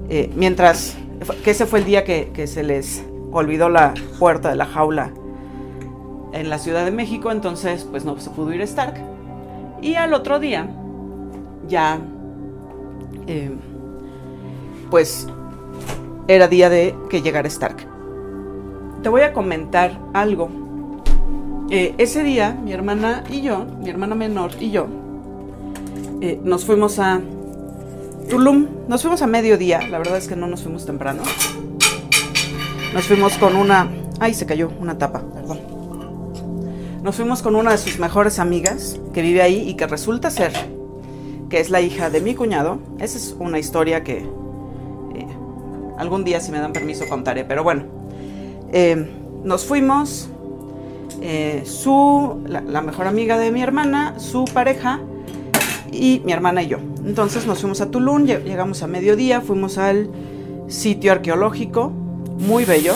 eh, 0.09 0.31
mientras, 0.35 0.97
que 1.43 1.51
ese 1.51 1.65
fue 1.65 1.79
el 1.79 1.85
día 1.85 2.03
que, 2.03 2.47
se 2.47 2.63
les 2.63 3.03
olvidó 3.31 3.69
la 3.69 3.93
puerta 4.17 4.49
de 4.49 4.55
la 4.55 4.65
jaula 4.65 5.11
en 6.33 6.49
la 6.49 6.57
Ciudad 6.59 6.85
de 6.85 6.91
México, 6.91 7.31
entonces 7.31 7.85
pues 7.89 8.05
no 8.05 8.19
se 8.19 8.29
pudo 8.29 8.53
ir 8.53 8.61
Stark. 8.61 8.95
Y 9.81 9.95
al 9.95 10.13
otro 10.13 10.39
día, 10.39 10.67
ya, 11.67 11.99
pues 14.89 15.27
era 16.27 16.47
día 16.47 16.69
de 16.69 16.95
que 17.09 17.21
llegara 17.21 17.47
Stark 17.47 17.89
te 19.01 19.09
voy 19.09 19.21
a 19.21 19.33
comentar 19.33 19.99
algo. 20.13 20.49
Eh, 21.69 21.93
ese 21.97 22.23
día, 22.23 22.51
mi 22.51 22.73
hermana 22.73 23.23
y 23.29 23.41
yo, 23.41 23.65
mi 23.79 23.89
hermana 23.89 24.15
menor 24.15 24.51
y 24.59 24.71
yo, 24.71 24.87
eh, 26.21 26.39
nos 26.43 26.65
fuimos 26.65 26.99
a 26.99 27.21
Tulum. 28.29 28.67
Nos 28.87 29.01
fuimos 29.01 29.21
a 29.21 29.27
mediodía, 29.27 29.81
la 29.89 29.97
verdad 29.97 30.17
es 30.17 30.27
que 30.27 30.35
no 30.35 30.47
nos 30.47 30.61
fuimos 30.61 30.85
temprano. 30.85 31.23
Nos 32.93 33.05
fuimos 33.05 33.37
con 33.37 33.55
una... 33.55 33.89
Ay, 34.19 34.33
se 34.33 34.45
cayó 34.45 34.71
una 34.79 34.97
tapa, 34.97 35.23
perdón. 35.33 35.59
Nos 37.01 37.15
fuimos 37.15 37.41
con 37.41 37.55
una 37.55 37.71
de 37.71 37.77
sus 37.77 37.97
mejores 37.97 38.39
amigas 38.39 38.99
que 39.13 39.21
vive 39.21 39.41
ahí 39.41 39.67
y 39.67 39.75
que 39.75 39.87
resulta 39.87 40.29
ser 40.29 40.53
que 41.49 41.59
es 41.59 41.69
la 41.69 41.81
hija 41.81 42.09
de 42.09 42.21
mi 42.21 42.35
cuñado. 42.35 42.79
Esa 42.99 43.17
es 43.17 43.35
una 43.39 43.59
historia 43.59 44.03
que 44.03 44.17
eh, 44.17 45.27
algún 45.97 46.23
día, 46.23 46.39
si 46.39 46.51
me 46.51 46.59
dan 46.59 46.71
permiso, 46.71 47.05
contaré. 47.09 47.43
Pero 47.43 47.63
bueno, 47.63 47.85
eh, 48.71 49.09
nos 49.43 49.65
fuimos, 49.65 50.29
eh, 51.21 51.63
su, 51.65 52.43
la, 52.45 52.81
mejor 52.81 53.07
amiga 53.07 53.37
de 53.37 53.51
mi 53.51 53.61
hermana, 53.61 54.19
su 54.19 54.45
pareja 54.45 54.99
y 55.91 56.21
mi 56.25 56.31
hermana 56.31 56.63
y 56.63 56.67
yo. 56.67 56.77
Entonces 57.05 57.45
nos 57.45 57.59
fuimos 57.59 57.81
a 57.81 57.89
Tulum, 57.89 58.25
llegamos 58.25 58.83
a 58.83 58.87
mediodía, 58.87 59.41
fuimos 59.41 59.77
al 59.77 60.09
sitio 60.67 61.11
arqueológico, 61.11 61.89
muy 61.89 62.65
bello. 62.65 62.95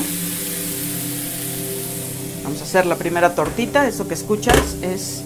Vamos 2.44 2.62
a 2.62 2.64
hacer 2.64 2.86
la 2.86 2.96
primera 2.96 3.36
tortita, 3.36 3.88
eso 3.88 4.08
que 4.08 4.14
escuchas 4.14 4.78
es 4.82 5.24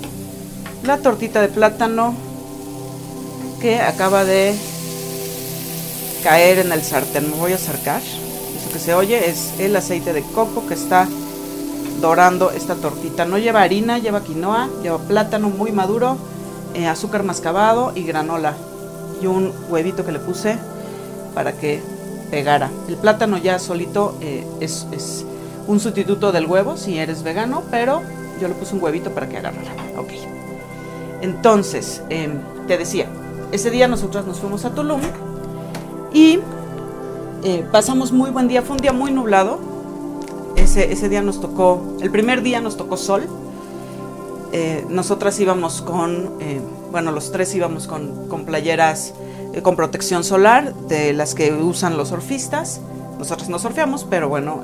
la 0.83 0.97
tortita 0.97 1.41
de 1.41 1.49
plátano 1.49 2.13
que 3.61 3.79
acaba 3.79 4.23
de 4.23 4.55
caer 6.23 6.59
en 6.59 6.71
el 6.71 6.83
sartén. 6.83 7.29
Me 7.29 7.37
voy 7.37 7.51
a 7.53 7.55
acercar 7.55 8.01
que 8.67 8.79
se 8.79 8.93
oye 8.93 9.29
es 9.29 9.53
el 9.59 9.75
aceite 9.75 10.13
de 10.13 10.21
coco 10.21 10.67
que 10.67 10.73
está 10.73 11.07
dorando 12.01 12.51
esta 12.51 12.75
tortita. 12.75 13.25
No 13.25 13.37
lleva 13.37 13.61
harina, 13.61 13.97
lleva 13.97 14.23
quinoa, 14.23 14.69
lleva 14.83 14.97
plátano 14.99 15.49
muy 15.49 15.71
maduro, 15.71 16.17
eh, 16.73 16.87
azúcar 16.87 17.23
mascabado 17.23 17.91
y 17.95 18.03
granola. 18.03 18.55
Y 19.21 19.27
un 19.27 19.51
huevito 19.69 20.05
que 20.05 20.11
le 20.11 20.19
puse 20.19 20.57
para 21.33 21.53
que 21.53 21.81
pegara. 22.29 22.69
El 22.87 22.97
plátano 22.97 23.37
ya 23.37 23.59
solito 23.59 24.15
eh, 24.21 24.45
es, 24.59 25.25
un 25.67 25.79
sustituto 25.79 26.31
del 26.31 26.45
huevo 26.45 26.77
si 26.77 26.97
eres 26.97 27.23
vegano, 27.23 27.63
pero 27.69 28.01
yo 28.39 28.47
le 28.47 28.53
puse 28.53 28.75
un 28.75 28.83
huevito 28.83 29.11
para 29.11 29.27
que 29.27 29.37
agarrara. 29.37 29.71
Ok. 29.97 30.11
Entonces, 31.21 32.03
em, 32.09 32.39
te 32.67 32.77
decía, 32.77 33.07
ese 33.51 33.69
día 33.69 33.87
nosotros 33.87 34.25
nos 34.25 34.39
fuimos 34.39 34.65
a 34.65 34.73
Tulum 34.73 35.01
y 36.13 36.39
eh, 37.43 37.65
pasamos 37.71 38.11
muy 38.11 38.29
buen 38.29 38.47
día, 38.47 38.61
fue 38.61 38.75
un 38.75 38.81
día 38.81 38.93
muy 38.93 39.11
nublado. 39.11 39.59
Ese, 40.55 40.91
ese 40.91 41.09
día 41.09 41.21
nos 41.21 41.39
tocó, 41.39 41.81
el 42.01 42.11
primer 42.11 42.41
día 42.41 42.61
nos 42.61 42.77
tocó 42.77 42.97
sol. 42.97 43.27
Eh, 44.51 44.85
nosotras 44.89 45.39
íbamos 45.39 45.81
con, 45.81 46.37
eh, 46.39 46.61
bueno, 46.91 47.11
los 47.11 47.31
tres 47.31 47.53
íbamos 47.55 47.87
con, 47.87 48.27
con 48.27 48.45
playeras 48.45 49.13
con 49.63 49.75
protección 49.75 50.23
solar, 50.23 50.73
de 50.87 51.13
las 51.13 51.33
que 51.33 51.51
usan 51.51 51.97
los 51.97 52.09
surfistas. 52.09 52.79
Nosotros 53.17 53.49
no 53.49 53.57
surfeamos, 53.57 54.03
pero 54.03 54.29
bueno, 54.29 54.61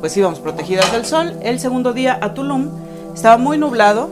pues 0.00 0.16
íbamos 0.16 0.40
protegidas 0.40 0.90
del 0.90 1.04
sol. 1.04 1.34
El 1.42 1.60
segundo 1.60 1.92
día 1.92 2.18
a 2.22 2.32
Tulum 2.32 2.70
estaba 3.12 3.36
muy 3.36 3.58
nublado 3.58 4.08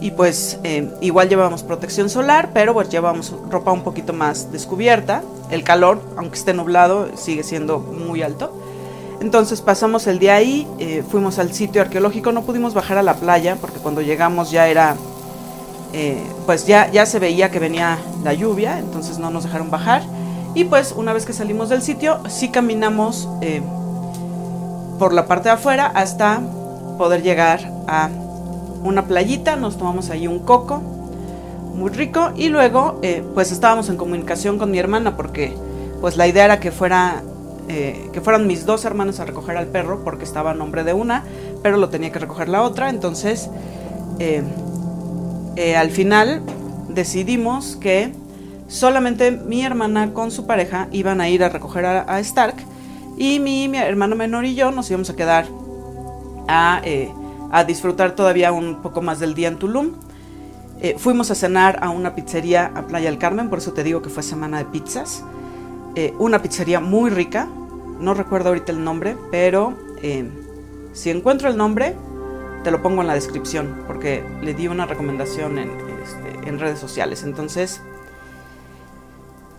y 0.00 0.12
pues 0.12 0.58
igual 1.02 1.28
llevábamos 1.28 1.62
protección 1.62 2.08
solar, 2.08 2.52
pero 2.54 2.72
pues 2.72 2.88
llevábamos 2.88 3.34
ropa 3.50 3.70
un 3.70 3.82
poquito 3.82 4.14
más 4.14 4.50
descubierta 4.50 5.22
el 5.50 5.62
calor, 5.62 6.00
aunque 6.16 6.38
esté 6.38 6.54
nublado, 6.54 7.08
sigue 7.14 7.42
siendo 7.42 7.80
muy 7.80 8.22
alto. 8.22 8.56
Entonces 9.22 9.60
pasamos 9.60 10.08
el 10.08 10.18
día 10.18 10.34
ahí, 10.34 10.66
eh, 10.80 11.04
fuimos 11.08 11.38
al 11.38 11.52
sitio 11.52 11.80
arqueológico, 11.80 12.32
no 12.32 12.42
pudimos 12.42 12.74
bajar 12.74 12.98
a 12.98 13.04
la 13.04 13.14
playa 13.14 13.56
porque 13.60 13.78
cuando 13.78 14.02
llegamos 14.02 14.50
ya 14.50 14.66
era, 14.66 14.96
eh, 15.92 16.20
pues 16.44 16.66
ya, 16.66 16.90
ya 16.90 17.06
se 17.06 17.20
veía 17.20 17.48
que 17.48 17.60
venía 17.60 18.00
la 18.24 18.34
lluvia, 18.34 18.80
entonces 18.80 19.20
no 19.20 19.30
nos 19.30 19.44
dejaron 19.44 19.70
bajar. 19.70 20.02
Y 20.56 20.64
pues 20.64 20.92
una 20.96 21.12
vez 21.12 21.24
que 21.24 21.32
salimos 21.32 21.68
del 21.68 21.82
sitio, 21.82 22.18
sí 22.28 22.48
caminamos 22.48 23.28
eh, 23.42 23.62
por 24.98 25.12
la 25.12 25.26
parte 25.28 25.50
de 25.50 25.54
afuera 25.54 25.86
hasta 25.94 26.40
poder 26.98 27.22
llegar 27.22 27.60
a 27.86 28.10
una 28.82 29.06
playita, 29.06 29.54
nos 29.54 29.78
tomamos 29.78 30.10
ahí 30.10 30.26
un 30.26 30.40
coco 30.40 30.82
muy 31.76 31.92
rico 31.92 32.32
y 32.34 32.48
luego 32.48 33.00
pues 33.34 33.52
estábamos 33.52 33.88
en 33.88 33.96
comunicación 33.96 34.58
con 34.58 34.72
mi 34.72 34.80
hermana 34.80 35.16
porque 35.16 35.54
pues 36.00 36.16
la 36.16 36.26
idea 36.26 36.44
era 36.44 36.58
que 36.58 36.72
fuera 36.72 37.22
eh, 37.68 38.08
que 38.12 38.20
fueran 38.20 38.46
mis 38.46 38.66
dos 38.66 38.84
hermanos 38.84 39.20
a 39.20 39.24
recoger 39.24 39.56
al 39.56 39.66
perro 39.66 40.02
porque 40.04 40.24
estaba 40.24 40.50
a 40.50 40.54
nombre 40.54 40.84
de 40.84 40.92
una 40.92 41.24
pero 41.62 41.76
lo 41.76 41.88
tenía 41.88 42.10
que 42.12 42.18
recoger 42.18 42.48
la 42.48 42.62
otra 42.62 42.90
entonces 42.90 43.48
eh, 44.18 44.44
al 45.76 45.90
final 45.90 46.42
decidimos 46.88 47.76
que 47.76 48.12
solamente 48.68 49.30
mi 49.30 49.64
hermana 49.64 50.12
con 50.12 50.30
su 50.30 50.46
pareja 50.46 50.88
iban 50.92 51.20
a 51.20 51.28
ir 51.28 51.44
a 51.44 51.48
recoger 51.48 51.84
a, 51.86 52.20
Stark 52.20 52.56
y 53.16 53.40
mi, 53.40 53.68
mi, 53.68 53.78
hermano 53.78 54.16
menor 54.16 54.44
y 54.44 54.54
yo 54.54 54.70
nos 54.70 54.90
íbamos 54.90 55.10
a 55.10 55.16
quedar 55.16 55.46
a, 56.48 56.80
a 57.50 57.64
disfrutar 57.64 58.14
todavía 58.14 58.52
un 58.52 58.80
poco 58.82 59.02
más 59.02 59.18
del 59.20 59.34
día 59.34 59.48
en 59.48 59.58
Tulum 59.58 59.92
eh, 60.84 60.96
fuimos 60.98 61.30
a 61.30 61.36
cenar 61.36 61.78
a 61.80 61.90
una 61.90 62.16
pizzería 62.16 62.72
a 62.74 62.88
Playa 62.88 63.08
del 63.08 63.16
Carmen, 63.16 63.48
por 63.48 63.58
eso 63.58 63.72
te 63.72 63.84
digo 63.84 64.02
que 64.02 64.10
fue 64.10 64.24
semana 64.24 64.58
de 64.58 64.64
pizzas. 64.64 65.22
Eh, 65.94 66.14
una 66.18 66.40
pizzería 66.40 66.80
muy 66.80 67.10
rica, 67.10 67.48
no 68.00 68.14
recuerdo 68.14 68.48
ahorita 68.48 68.72
el 68.72 68.82
nombre, 68.82 69.16
pero 69.30 69.74
eh, 70.02 70.28
si 70.92 71.10
encuentro 71.10 71.48
el 71.48 71.56
nombre, 71.56 71.94
te 72.64 72.70
lo 72.70 72.80
pongo 72.80 73.02
en 73.02 73.08
la 73.08 73.14
descripción, 73.14 73.84
porque 73.86 74.24
le 74.40 74.54
di 74.54 74.68
una 74.68 74.86
recomendación 74.86 75.58
en, 75.58 75.70
este, 76.02 76.50
redes 76.52 76.78
sociales. 76.78 77.22
Entonces, 77.24 77.80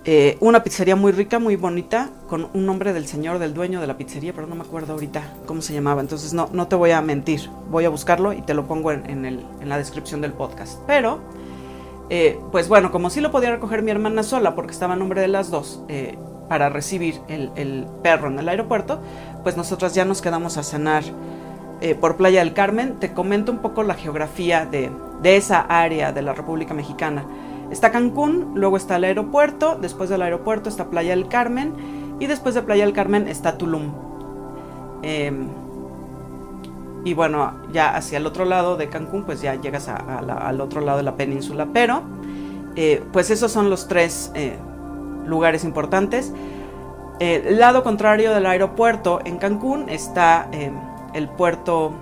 eh, 0.05 0.37
una 0.41 0.63
pizzería 0.63 0.95
muy 0.95 1.11
rica, 1.11 1.39
muy 1.39 1.55
bonita, 1.55 2.09
con 2.27 2.49
un 2.53 2.65
nombre 2.65 2.93
del 2.93 3.07
señor, 3.07 3.39
del 3.39 3.53
dueño 3.53 3.79
de 3.79 3.87
la 3.87 3.97
pizzería, 3.97 4.33
pero 4.33 4.47
no 4.47 4.55
me 4.55 4.61
acuerdo 4.61 4.93
ahorita 4.93 5.33
cómo 5.45 5.61
se 5.61 5.73
llamaba. 5.73 6.01
Entonces 6.01 6.33
no, 6.33 6.49
no 6.51 6.67
te 6.67 6.75
voy 6.75 6.91
a 6.91 7.01
mentir, 7.01 7.49
voy 7.69 7.85
a 7.85 7.89
buscarlo 7.89 8.33
y 8.33 8.41
te 8.41 8.53
lo 8.53 8.67
pongo 8.67 8.91
en, 8.91 9.25
el, 9.25 9.45
en 9.61 9.69
la 9.69 9.77
descripción 9.77 10.19
del 10.21 10.33
podcast. 10.33 10.79
Pero, 10.87 11.19
eh, 12.09 12.39
pues 12.51 12.67
bueno, 12.67 12.91
como 12.91 13.09
sí 13.09 13.21
lo 13.21 13.31
podía 13.31 13.51
recoger 13.51 13.81
mi 13.81 13.91
hermana 13.91 14.23
sola, 14.23 14.55
porque 14.55 14.71
estaba 14.71 14.93
a 14.93 14.97
nombre 14.97 15.21
de 15.21 15.27
las 15.27 15.49
dos, 15.49 15.83
eh, 15.87 16.17
para 16.49 16.69
recibir 16.69 17.21
el, 17.27 17.87
perro 18.03 18.27
en 18.27 18.37
el 18.39 18.49
aeropuerto, 18.49 18.99
pues 19.43 19.57
nosotras 19.57 19.95
ya 19.95 20.05
nos 20.05 20.21
quedamos 20.21 20.57
a 20.57 20.63
cenar 20.63 21.03
por 21.99 22.15
Playa 22.15 22.39
del 22.39 22.53
Carmen. 22.53 22.99
Te 22.99 23.13
comento 23.13 23.51
un 23.51 23.57
poco 23.57 23.83
la 23.83 23.95
geografía 23.95 24.65
de, 24.65 24.89
de 25.21 25.35
esa 25.35 25.61
área 25.61 26.11
de 26.11 26.21
la 26.21 26.33
República 26.33 26.73
Mexicana. 26.73 27.25
Está 27.71 27.91
Cancún, 27.91 28.51
luego 28.53 28.77
está 28.77 28.97
el 28.97 29.05
aeropuerto, 29.05 29.77
después 29.81 30.09
del 30.09 30.21
aeropuerto 30.21 30.69
está 30.69 30.89
Playa 30.89 31.15
del 31.15 31.27
Carmen 31.27 31.73
y 32.19 32.27
después 32.27 32.53
de 32.53 32.61
Playa 32.61 32.85
del 32.85 32.93
Carmen 32.93 33.27
está 33.27 33.57
Tulum. 33.57 33.91
Y 37.03 37.13
bueno, 37.13 37.53
ya 37.71 37.95
hacia 37.95 38.17
el 38.17 38.25
otro 38.25 38.45
lado 38.45 38.77
de 38.77 38.89
Cancún, 38.89 39.23
pues 39.23 39.41
ya 39.41 39.55
llegas 39.55 39.89
al 39.89 40.61
otro 40.61 40.81
lado 40.81 40.97
de 40.97 41.03
la 41.03 41.15
península. 41.15 41.67
Pero, 41.73 42.03
eh, 42.75 43.03
pues 43.11 43.29
esos 43.29 43.51
son 43.51 43.69
los 43.69 43.87
tres 43.87 44.31
eh, 44.35 44.57
lugares 45.25 45.63
importantes. 45.63 46.31
el 47.19 47.59
lado 47.59 47.83
contrario 47.83 48.33
del 48.33 48.45
aeropuerto 48.45 49.19
en 49.23 49.37
Cancún 49.37 49.87
está 49.89 50.49
el 51.13 51.29
puerto 51.29 51.93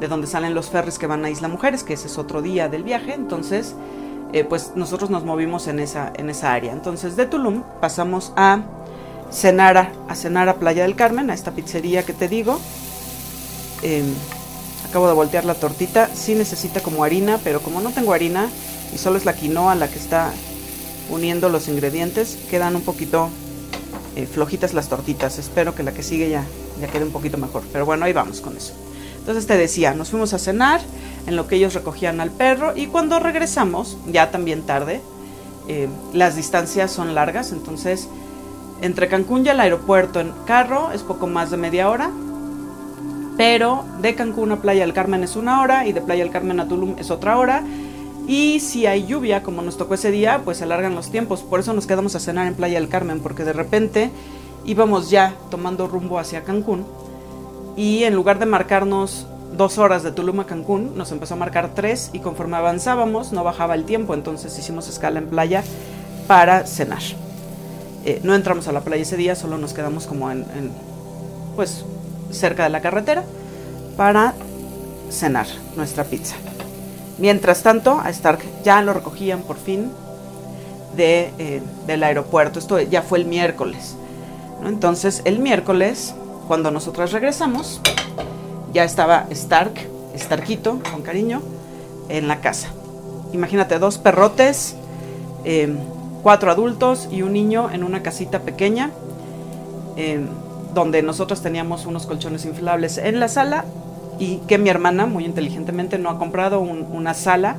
de 0.00 0.08
donde 0.08 0.26
salen 0.26 0.54
los 0.54 0.70
ferries 0.70 0.98
que 0.98 1.06
van 1.06 1.24
a 1.24 1.30
Isla 1.30 1.48
Mujeres, 1.48 1.84
que 1.84 1.94
ese 1.94 2.06
es 2.06 2.18
otro 2.18 2.42
día 2.42 2.68
del 2.68 2.82
viaje. 2.82 3.14
Entonces, 3.14 3.74
eh, 4.32 4.44
pues 4.44 4.72
nosotros 4.74 5.08
nos 5.10 5.24
movimos 5.24 5.66
en 5.68 5.80
esa, 5.80 6.12
en 6.14 6.28
esa 6.30 6.52
área. 6.52 6.72
Entonces 6.72 7.16
de 7.16 7.26
Tulum 7.26 7.62
pasamos 7.80 8.32
a 8.36 8.60
cenar 9.30 9.76
a, 10.08 10.14
cenar 10.14 10.54
Playa 10.56 10.82
del 10.82 10.96
Carmen, 10.96 11.30
a 11.30 11.34
esta 11.34 11.52
pizzería 11.52 12.04
que 12.04 12.12
te 12.12 12.28
digo. 12.28 12.60
Em, 13.82 14.14
acabo 14.88 15.06
de 15.08 15.14
voltear 15.14 15.44
la 15.44 15.54
tortita, 15.54 16.08
sí 16.14 16.34
necesita 16.34 16.80
como 16.80 17.04
harina, 17.04 17.38
pero 17.44 17.60
como 17.60 17.80
no 17.80 17.90
tengo 17.90 18.12
harina 18.12 18.48
y 18.94 18.98
solo 18.98 19.18
es 19.18 19.24
la 19.24 19.34
quinoa 19.34 19.74
la 19.74 19.88
que 19.88 19.98
está 19.98 20.32
uniendo 21.10 21.48
los 21.48 21.68
ingredientes, 21.68 22.38
quedan 22.50 22.76
un 22.76 22.82
poquito 22.82 23.28
eh, 24.16 24.26
flojitas 24.26 24.74
las 24.74 24.88
tortitas. 24.88 25.38
Espero 25.38 25.74
que 25.74 25.82
la 25.82 25.92
que 25.92 26.02
sigue 26.02 26.30
ya, 26.30 26.44
ya 26.80 26.88
quede 26.88 27.04
un 27.04 27.12
poquito 27.12 27.38
mejor. 27.38 27.62
Pero 27.72 27.86
bueno, 27.86 28.04
ahí 28.04 28.12
vamos 28.12 28.40
con 28.40 28.56
eso. 28.56 28.72
Entonces 29.18 29.46
te 29.46 29.56
decía, 29.56 29.94
nos 29.94 30.10
fuimos 30.10 30.32
a 30.32 30.38
cenar 30.38 30.80
en 31.26 31.36
lo 31.36 31.46
que 31.46 31.56
ellos 31.56 31.74
recogían 31.74 32.20
al 32.20 32.30
perro 32.30 32.74
y 32.74 32.86
cuando 32.86 33.18
regresamos, 33.18 33.98
ya 34.10 34.30
también 34.30 34.62
tarde, 34.62 35.02
eh, 35.68 35.88
las 36.14 36.34
distancias 36.34 36.90
son 36.90 37.14
largas, 37.14 37.52
entonces 37.52 38.08
entre 38.80 39.08
Cancún 39.08 39.44
y 39.44 39.50
el 39.50 39.60
aeropuerto 39.60 40.20
en 40.20 40.32
carro 40.46 40.92
es 40.92 41.02
poco 41.02 41.26
más 41.26 41.50
de 41.50 41.58
media 41.58 41.90
hora, 41.90 42.10
pero 43.38 43.84
de 44.02 44.14
Cancún 44.14 44.52
a 44.52 44.60
Playa 44.60 44.82
del 44.82 44.92
Carmen 44.92 45.24
es 45.24 45.36
una 45.36 45.62
hora 45.62 45.86
y 45.86 45.92
de 45.92 46.02
Playa 46.02 46.24
del 46.24 46.32
Carmen 46.32 46.60
a 46.60 46.68
Tulum 46.68 46.96
es 46.98 47.10
otra 47.10 47.38
hora. 47.38 47.62
Y 48.26 48.60
si 48.60 48.84
hay 48.84 49.06
lluvia, 49.06 49.42
como 49.42 49.62
nos 49.62 49.78
tocó 49.78 49.94
ese 49.94 50.10
día, 50.10 50.42
pues 50.44 50.60
alargan 50.60 50.94
los 50.94 51.10
tiempos. 51.10 51.40
Por 51.40 51.60
eso 51.60 51.72
nos 51.72 51.86
quedamos 51.86 52.14
a 52.14 52.20
cenar 52.20 52.46
en 52.46 52.54
Playa 52.54 52.78
del 52.78 52.90
Carmen, 52.90 53.20
porque 53.20 53.44
de 53.44 53.54
repente 53.54 54.10
íbamos 54.66 55.08
ya 55.08 55.34
tomando 55.50 55.88
rumbo 55.88 56.18
hacia 56.18 56.44
Cancún 56.44 56.84
y 57.78 58.02
en 58.02 58.14
lugar 58.14 58.40
de 58.40 58.46
marcarnos 58.46 59.28
dos 59.56 59.78
horas 59.78 60.02
de 60.02 60.10
Tulum 60.10 60.40
a 60.40 60.46
Cancún, 60.46 60.98
nos 60.98 61.12
empezó 61.12 61.34
a 61.34 61.36
marcar 61.36 61.70
tres 61.74 62.10
y 62.12 62.18
conforme 62.18 62.56
avanzábamos 62.56 63.32
no 63.32 63.44
bajaba 63.44 63.76
el 63.76 63.84
tiempo, 63.84 64.14
entonces 64.14 64.58
hicimos 64.58 64.88
escala 64.88 65.20
en 65.20 65.28
playa 65.28 65.62
para 66.26 66.66
cenar. 66.66 67.02
Eh, 68.04 68.20
no 68.24 68.34
entramos 68.34 68.66
a 68.66 68.72
la 68.72 68.80
playa 68.80 69.02
ese 69.02 69.16
día, 69.16 69.36
solo 69.36 69.58
nos 69.58 69.74
quedamos 69.74 70.06
como 70.06 70.28
en, 70.30 70.44
pues 71.54 71.84
cerca 72.30 72.64
de 72.64 72.70
la 72.70 72.80
carretera 72.80 73.24
para 73.96 74.34
cenar 75.10 75.46
nuestra 75.76 76.04
pizza. 76.04 76.36
Mientras 77.18 77.62
tanto, 77.62 78.00
a 78.00 78.10
Stark 78.10 78.40
ya 78.62 78.80
lo 78.82 78.92
recogían 78.92 79.42
por 79.42 79.56
fin 79.56 79.90
de, 80.96 81.32
eh, 81.38 81.62
del 81.86 82.04
aeropuerto. 82.04 82.58
Esto 82.58 82.80
ya 82.80 83.02
fue 83.02 83.18
el 83.18 83.24
miércoles. 83.24 83.96
Entonces, 84.64 85.22
el 85.24 85.38
miércoles 85.38 86.14
cuando 86.48 86.70
nosotras 86.70 87.12
regresamos, 87.12 87.80
ya 88.72 88.84
estaba 88.84 89.26
Stark, 89.30 89.74
Starkito, 90.16 90.80
con 90.90 91.02
cariño, 91.02 91.42
en 92.08 92.26
la 92.26 92.40
casa. 92.40 92.68
Imagínate, 93.32 93.78
dos 93.78 93.98
perrotes, 93.98 94.74
em, 95.44 95.76
cuatro 96.22 96.50
adultos 96.50 97.08
y 97.10 97.22
un 97.22 97.34
niño 97.34 97.70
en 97.70 97.84
una 97.84 98.02
casita 98.02 98.40
pequeña, 98.40 98.90
em, 99.96 100.28
donde 100.74 101.02
nosotros 101.02 101.42
teníamos 101.42 101.86
unos 101.86 102.06
colchones 102.06 102.44
inflables 102.44 102.98
en 102.98 103.20
la 103.20 103.28
sala 103.28 103.64
y 104.18 104.38
que 104.48 104.58
mi 104.58 104.68
hermana, 104.68 105.06
muy 105.06 105.24
inteligentemente, 105.24 105.98
no 105.98 106.10
ha 106.10 106.18
comprado 106.18 106.60
una 106.60 107.14
sala 107.14 107.56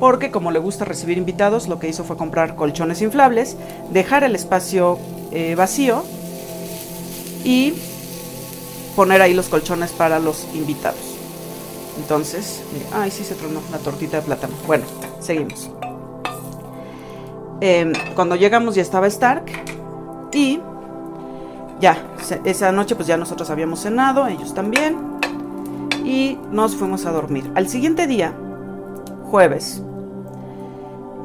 porque 0.00 0.30
como 0.30 0.50
le 0.50 0.58
gusta 0.58 0.84
recibir 0.84 1.18
invitados, 1.18 1.68
lo 1.68 1.78
que 1.78 1.88
hizo 1.88 2.04
fue 2.04 2.16
comprar 2.16 2.56
colchones 2.56 3.00
inflables, 3.00 3.56
dejar 3.92 4.24
el 4.24 4.34
espacio 4.34 4.98
eh, 5.30 5.54
vacío 5.54 6.04
y 7.44 7.74
poner 8.96 9.22
ahí 9.22 9.34
los 9.34 9.48
colchones 9.48 9.92
para 9.92 10.18
los 10.18 10.46
invitados. 10.54 11.00
Entonces, 11.96 12.62
ay, 12.92 13.10
sí 13.10 13.24
se 13.24 13.34
tronó 13.34 13.60
la 13.70 13.78
tortita 13.78 14.18
de 14.18 14.22
plátano. 14.24 14.54
Bueno, 14.66 14.84
seguimos. 15.20 15.70
Em, 17.60 17.92
cuando 18.14 18.36
llegamos 18.36 18.74
ya 18.74 18.82
estaba 18.82 19.06
Stark 19.06 19.44
y 20.32 20.60
ya, 21.84 21.98
esa 22.46 22.72
noche 22.72 22.94
pues 22.94 23.06
ya 23.06 23.18
nosotros 23.18 23.50
habíamos 23.50 23.80
cenado, 23.80 24.26
ellos 24.26 24.54
también, 24.54 24.96
y 26.02 26.38
nos 26.50 26.76
fuimos 26.76 27.04
a 27.04 27.12
dormir. 27.12 27.50
Al 27.54 27.68
siguiente 27.68 28.06
día, 28.06 28.32
jueves, 29.24 29.82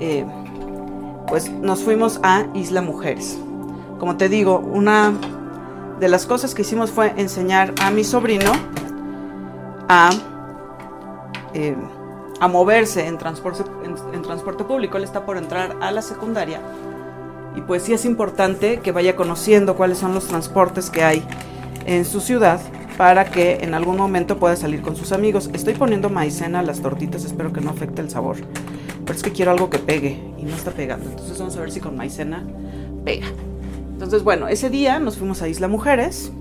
eh, 0.01 0.25
pues 1.29 1.49
nos 1.49 1.81
fuimos 1.81 2.19
a 2.23 2.45
Isla 2.53 2.81
Mujeres. 2.81 3.39
Como 3.99 4.17
te 4.17 4.27
digo, 4.27 4.59
una 4.59 5.13
de 5.97 6.09
las 6.09 6.25
cosas 6.25 6.53
que 6.53 6.63
hicimos 6.63 6.91
fue 6.91 7.13
enseñar 7.15 7.73
a 7.81 7.89
mi 7.89 8.03
sobrino 8.03 8.51
a, 9.87 10.09
eh, 11.53 11.77
a 12.41 12.47
moverse 12.49 13.07
en 13.07 13.17
transporte, 13.17 13.63
en, 14.11 14.21
transporte 14.23 14.65
público. 14.65 14.97
Él 14.97 15.05
está 15.05 15.25
por 15.25 15.37
entrar 15.37 15.77
a 15.79 15.89
la 15.91 16.01
secundaria 16.01 16.59
y 17.55 17.61
pues 17.61 17.83
sí 17.83 17.93
es 17.93 18.05
importante 18.05 18.79
que 18.79 18.91
vaya 18.91 19.15
conociendo 19.15 19.75
cuáles 19.75 19.97
son 19.97 20.13
los 20.13 20.27
transportes 20.27 20.89
que 20.89 21.03
hay 21.03 21.23
en 21.85 22.05
su 22.05 22.21
ciudad 22.21 22.59
para 22.97 23.25
que 23.25 23.59
en 23.61 23.73
algún 23.73 23.97
momento 23.97 24.37
pueda 24.37 24.55
salir 24.55 24.81
con 24.81 24.95
sus 24.95 25.11
amigos. 25.11 25.49
Estoy 25.53 25.73
poniendo 25.73 26.09
maicena 26.09 26.59
a 26.59 26.63
las 26.63 26.81
tortitas, 26.81 27.23
espero 27.23 27.53
que 27.53 27.61
no 27.61 27.69
afecte 27.69 28.01
el 28.01 28.09
sabor. 28.09 28.37
Pero 29.05 29.17
es 29.17 29.23
que 29.23 29.31
quiero 29.31 29.51
algo 29.51 29.69
que 29.69 29.79
pegue 29.79 30.19
y 30.37 30.43
no 30.43 30.53
está 30.53 30.71
pegando. 30.71 31.09
Entonces 31.09 31.39
vamos 31.39 31.55
a 31.55 31.61
ver 31.61 31.71
si 31.71 31.79
con 31.79 31.95
maicena 31.95 32.43
pega. 33.05 33.27
Entonces, 33.93 34.23
bueno, 34.23 34.47
ese 34.47 34.69
día 34.69 34.99
nos 34.99 35.17
fuimos 35.17 35.41
a 35.41 35.47
Isla 35.47 35.67
Mujeres 35.67 36.31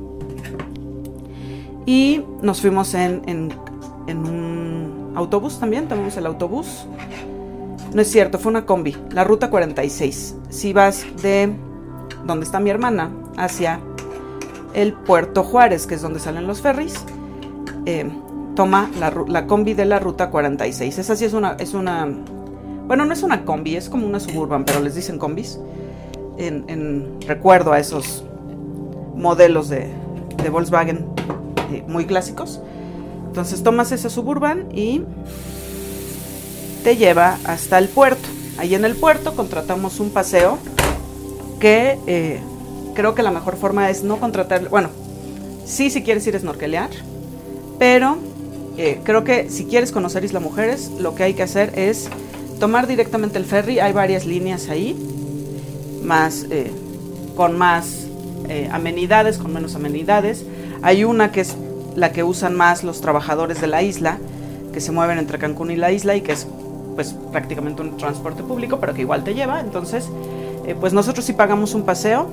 y 1.87 2.23
nos 2.42 2.61
fuimos 2.61 2.94
en, 2.94 3.53
un 4.07 5.12
autobús 5.14 5.59
también, 5.59 5.88
tomamos 5.88 6.16
el 6.16 6.27
autobús. 6.27 6.87
No 7.94 8.03
es 8.03 8.11
cierto, 8.11 8.38
fue 8.38 8.51
una 8.51 8.66
combi, 8.66 8.96
la 9.12 9.24
ruta 9.24 9.51
46. 9.51 10.37
Si 10.51 10.72
vas 10.72 11.07
de 11.22 11.55
donde 12.27 12.44
está 12.44 12.61
mi 12.61 12.70
hermana 12.70 13.11
hacia 13.37 13.81
el 14.74 14.92
Puerto 14.92 15.42
Juárez, 15.42 15.87
que 15.87 15.94
es 15.94 16.03
donde 16.03 16.20
salen 16.20 16.46
los 16.46 16.61
ferries, 16.61 17.05
eh, 17.87 18.11
toma 18.55 18.90
la, 18.98 19.46
combi 19.46 19.72
de 19.72 19.87
la 19.87 19.98
ruta 19.98 20.31
46. 20.31 20.98
Esa 20.98 21.16
sí 21.16 21.24
es 21.24 21.33
una, 21.33 21.53
es 21.53 21.74
una, 21.74 22.07
bueno, 22.87 23.07
no 23.07 23.12
es 23.12 23.22
una 23.22 23.44
combi, 23.44 23.77
es 23.77 23.88
como 23.88 24.07
una 24.07 24.20
suburban, 24.20 24.64
pero 24.64 24.81
les 24.81 24.94
dicen 24.94 25.18
combis 25.18 25.59
en, 26.37 27.18
recuerdo 27.27 27.72
a 27.72 27.79
esos 27.79 28.24
modelos 29.14 29.68
de, 29.68 29.88
Volkswagen 30.51 31.07
eh, 31.72 31.85
muy 31.87 32.05
clásicos. 32.05 32.61
Entonces 33.27 33.62
tomas 33.62 33.92
ese 33.92 34.11
suburban 34.11 34.68
y 34.72 35.03
te 36.83 36.97
lleva 36.97 37.38
hasta 37.45 37.79
el 37.79 37.88
puerto. 37.88 38.29
Ahí 38.59 38.75
en 38.75 38.85
el 38.85 38.97
puerto 38.97 39.35
contratamos 39.35 40.01
un 40.01 40.11
paseo 40.11 40.59
que 41.59 41.99
eh, 42.07 42.41
creo 42.95 43.14
que 43.14 43.23
la 43.23 43.31
mejor 43.31 43.57
forma 43.57 43.91
es 43.91 44.03
no 44.03 44.19
contratar, 44.19 44.69
bueno, 44.69 44.91
sí 45.64 45.91
si 45.91 46.03
quieres 46.03 46.27
ir 46.27 46.37
a 46.37 46.41
snorkelear, 46.41 46.91
pero 47.79 48.19
eh, 48.77 49.01
creo 49.05 49.25
que 49.25 49.51
si 49.51 49.64
quieres 49.67 49.93
conocer 49.93 50.25
Isla 50.25 50.41
Mujeres, 50.41 50.91
lo 50.99 51.14
que 51.14 51.25
hay 51.25 51.35
que 51.35 51.43
hacer 51.43 51.73
es 51.79 52.09
tomar 52.59 52.87
directamente 52.87 53.38
el 53.38 53.45
ferry, 53.45 53.81
hay 53.81 53.93
varias 53.93 54.25
líneas 54.25 54.69
ahí, 54.69 54.97
más, 56.03 56.47
eh, 56.51 56.71
con 57.37 57.57
más 57.59 58.05
amenidades, 58.73 59.37
con 59.37 59.53
menos 59.53 59.75
amenidades. 59.75 60.43
Hay 60.81 61.05
una 61.05 61.31
que 61.33 61.43
es 61.43 61.55
la 61.97 62.12
que 62.12 62.25
usan 62.25 62.57
más 62.57 62.83
los 62.83 63.03
trabajadores 63.03 63.61
de 63.61 63.67
la 63.67 63.83
isla, 63.83 64.17
que 64.73 64.81
se 64.81 64.91
mueven 64.91 65.19
entre 65.19 65.38
Cancún 65.38 65.71
y 65.71 65.77
la 65.77 65.93
isla 65.93 66.17
y 66.17 66.23
que 66.23 66.33
es 66.33 66.47
pues 66.99 67.15
prácticamente 67.31 67.81
un 67.81 67.97
transporte 67.97 68.43
público, 68.43 68.81
pero 68.81 68.93
que 68.93 69.03
igual 69.03 69.23
te 69.23 69.33
lleva. 69.33 69.61
Entonces, 69.61 70.11
eh, 70.67 70.75
pues 70.75 70.93
nosotros 70.93 71.25
sí 71.25 71.33
pagamos 71.33 71.73
un 71.75 71.85
paseo 71.85 72.27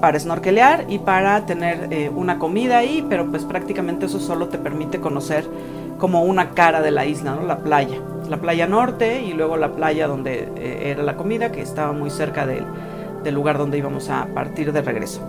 para 0.00 0.18
snorkelear 0.18 0.86
y 0.88 0.98
para 0.98 1.46
tener 1.46 1.92
eh, 1.92 2.10
una 2.12 2.40
comida 2.40 2.78
ahí, 2.78 3.06
pero 3.08 3.30
pues 3.30 3.44
prácticamente 3.44 4.06
eso 4.06 4.18
solo 4.18 4.48
te 4.48 4.58
permite 4.58 4.98
conocer 4.98 5.48
como 5.96 6.24
una 6.24 6.50
cara 6.50 6.82
de 6.82 6.90
la 6.90 7.06
isla, 7.06 7.36
¿no? 7.36 7.46
La 7.46 7.58
playa. 7.58 8.00
La 8.28 8.38
playa 8.38 8.66
norte 8.66 9.22
y 9.22 9.32
luego 9.32 9.56
la 9.56 9.70
playa 9.70 10.08
donde 10.08 10.48
eh, 10.56 10.90
era 10.90 11.04
la 11.04 11.16
comida, 11.16 11.52
que 11.52 11.62
estaba 11.62 11.92
muy 11.92 12.10
cerca 12.10 12.46
del, 12.46 12.64
del, 13.22 13.32
lugar 13.32 13.58
donde 13.58 13.78
íbamos 13.78 14.10
a 14.10 14.26
partir 14.34 14.72
de 14.72 14.82
regreso. 14.82 15.20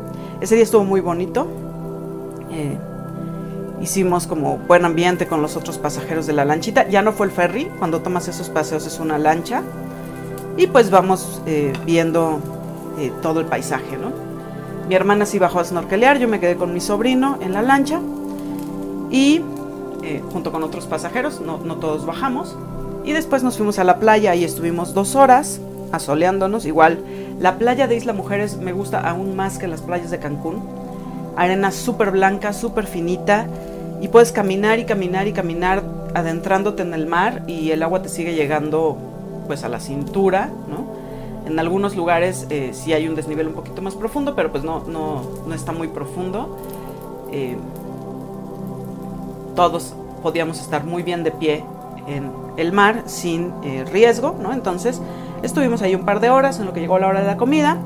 Ese 0.42 0.56
día 0.56 0.64
estuvo 0.64 0.86
muy 0.86 1.02
bonito. 1.02 1.48
Eh, 2.50 2.76
hicimos 3.82 4.28
como 4.28 4.58
buen 4.58 4.86
ambiente 4.86 5.28
con 5.28 5.42
los 5.42 5.56
otros 5.56 5.78
pasajeros 5.78 6.28
de 6.28 6.34
la 6.34 6.46
lanchita. 6.46 6.88
Ya 6.88 7.02
no 7.02 7.12
fue 7.12 7.28
el 7.28 7.32
ferry, 7.32 7.66
cuando 7.80 8.02
tomas 8.02 8.28
esos 8.28 8.50
paseos 8.50 8.86
es 8.86 9.00
una 9.00 9.18
lancha. 9.18 9.64
Y 10.58 10.68
pues 10.68 10.90
vamos 10.90 11.42
eh, 11.46 11.74
viendo 11.86 12.40
eh, 12.98 13.12
todo 13.22 13.42
el 13.42 13.46
paisaje, 13.46 13.98
¿no? 13.98 14.12
Mi 14.88 14.96
hermana 14.96 15.26
sí 15.26 15.40
bajó 15.40 15.60
a 15.60 15.66
snorkelear, 15.66 16.20
yo 16.20 16.28
me 16.28 16.40
quedé 16.40 16.56
con 16.56 16.74
mi 16.74 16.80
sobrino 16.80 17.40
en 17.42 17.54
la 17.54 17.62
lancha 17.62 18.00
y 19.10 19.42
eh, 20.04 20.22
junto 20.32 20.52
con 20.52 20.64
otros 20.64 20.86
pasajeros, 20.86 21.42
no, 21.42 21.58
no, 21.58 21.78
todos 21.78 22.06
bajamos. 22.06 22.56
Y 23.04 23.12
después 23.12 23.44
nos 23.44 23.58
fuimos 23.58 23.80
a 23.80 23.84
la 23.84 24.00
playa 24.00 24.36
y 24.36 24.44
estuvimos 24.44 24.94
dos 24.94 25.16
horas 25.16 25.60
asoleándonos. 25.92 26.66
Igual, 26.66 27.00
la 27.40 27.58
playa 27.58 27.88
de 27.88 27.96
Isla 27.96 28.14
Mujeres 28.14 28.58
me 28.58 28.74
gusta 28.74 29.00
aún 29.00 29.36
más 29.36 29.58
que 29.58 29.68
las 29.68 29.82
playas 29.82 30.12
de 30.12 30.20
Cancún. 30.20 30.62
Arena 31.36 31.72
súper 31.72 32.12
blanca, 32.12 32.54
súper 32.54 32.88
finita. 32.88 33.48
Y 34.02 34.08
puedes 34.10 34.32
caminar 34.32 34.80
y 34.80 34.86
caminar 34.86 35.28
y 35.28 35.34
caminar 35.34 35.84
adentrándote 36.14 36.84
en 36.84 36.94
el 36.94 37.08
mar 37.08 37.44
y 37.48 37.72
el 37.72 37.84
agua 37.84 38.02
te 38.02 38.10
sigue 38.10 38.36
llegando 38.36 38.98
pues 39.48 39.64
a 39.64 39.70
la 39.70 39.80
cintura, 39.80 40.50
¿no? 40.68 40.86
En 41.46 41.60
algunos 41.60 41.96
lugares 41.96 42.48
eh, 42.50 42.72
sí 42.74 42.94
hay 42.94 43.08
un 43.08 43.16
desnivel 43.16 43.48
un 43.48 43.54
poquito 43.54 43.82
más 43.82 43.96
profundo, 43.96 44.34
pero 44.36 44.52
pues 44.52 44.64
no, 44.64 44.84
no, 44.86 45.22
no 45.46 45.54
está 45.54 45.72
muy 45.72 45.88
profundo. 45.90 46.58
Eh, 47.32 47.56
todos 49.56 49.94
podíamos 50.24 50.60
estar 50.60 50.84
muy 50.84 51.04
bien 51.04 51.24
de 51.24 51.32
pie 51.32 51.64
en 52.08 52.32
el 52.58 52.72
mar 52.72 53.04
sin 53.06 53.54
eh, 53.64 53.86
riesgo, 53.92 54.36
¿no? 54.42 54.54
Entonces 54.54 55.02
estuvimos 55.44 55.82
ahí 55.82 55.96
un 55.96 56.06
par 56.06 56.20
de 56.20 56.30
horas 56.30 56.60
en 56.60 56.66
lo 56.66 56.74
que 56.74 56.80
llegó 56.80 56.98
la 56.98 57.08
hora 57.08 57.22
de 57.22 57.28
la 57.28 57.38
comida. 57.38 57.78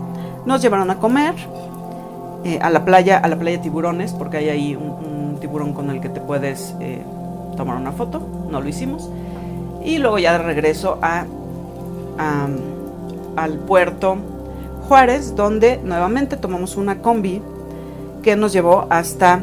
Nos 0.46 0.62
llevaron 0.62 0.90
a 0.90 1.00
comer 1.00 1.36
eh, 2.44 2.60
a 2.62 2.70
la 2.70 2.86
playa, 2.86 3.18
a 3.18 3.28
la 3.28 3.38
playa 3.38 3.62
Tiburones, 3.62 4.14
porque 4.14 4.38
hay 4.38 4.50
ahí 4.50 4.76
un, 4.76 5.38
tiburón 5.40 5.74
con 5.74 5.90
el 5.90 6.02
que 6.02 6.10
te 6.10 6.20
puedes 6.20 6.76
eh, 6.80 7.02
tomar 7.56 7.78
una 7.78 7.92
foto. 7.92 8.22
No 8.50 8.62
lo 8.62 8.68
hicimos. 8.68 9.10
Y 9.84 9.98
luego 9.98 10.20
ya 10.20 10.34
de 10.34 10.44
regreso 10.44 11.00
a, 11.02 11.26
al 13.36 13.54
puerto 13.60 14.18
Juárez, 14.88 15.36
donde 15.36 15.80
nuevamente 15.84 16.36
tomamos 16.36 16.76
una 16.76 16.98
combi 16.98 17.42
que 18.22 18.36
nos 18.36 18.52
llevó 18.52 18.88
hasta 18.90 19.40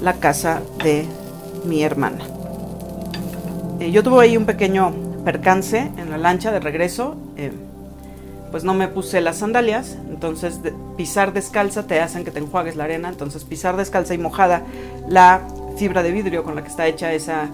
la 0.00 0.14
casa 0.14 0.62
de 0.82 1.06
mi 1.64 1.82
hermana. 1.82 2.24
Eh, 3.80 3.90
yo 3.90 4.02
tuve 4.02 4.22
ahí 4.22 4.36
un 4.36 4.44
pequeño 4.44 4.92
percance 5.24 5.90
en 5.96 6.10
la 6.10 6.18
lancha 6.18 6.52
de 6.52 6.60
regreso, 6.60 7.16
pues 8.54 8.62
no 8.62 8.72
me 8.72 8.86
puse 8.86 9.20
las 9.20 9.38
sandalias, 9.38 9.98
entonces 10.08 10.60
pisar 10.96 11.32
descalza 11.32 11.88
te 11.88 12.00
hacen 12.00 12.24
que 12.24 12.30
te 12.30 12.38
enjuagues 12.38 12.76
la 12.76 12.84
arena, 12.84 13.08
entonces 13.08 13.42
pisar 13.42 13.76
descalza 13.76 14.14
y 14.14 14.18
mojada 14.18 14.62
la 15.08 15.40
fibra 15.76 16.04
de 16.04 16.12
vidrio 16.12 16.44
con 16.44 16.54
la 16.54 16.62
que 16.62 16.68
está 16.68 16.86
hecha 16.86 17.12
esa, 17.12 17.48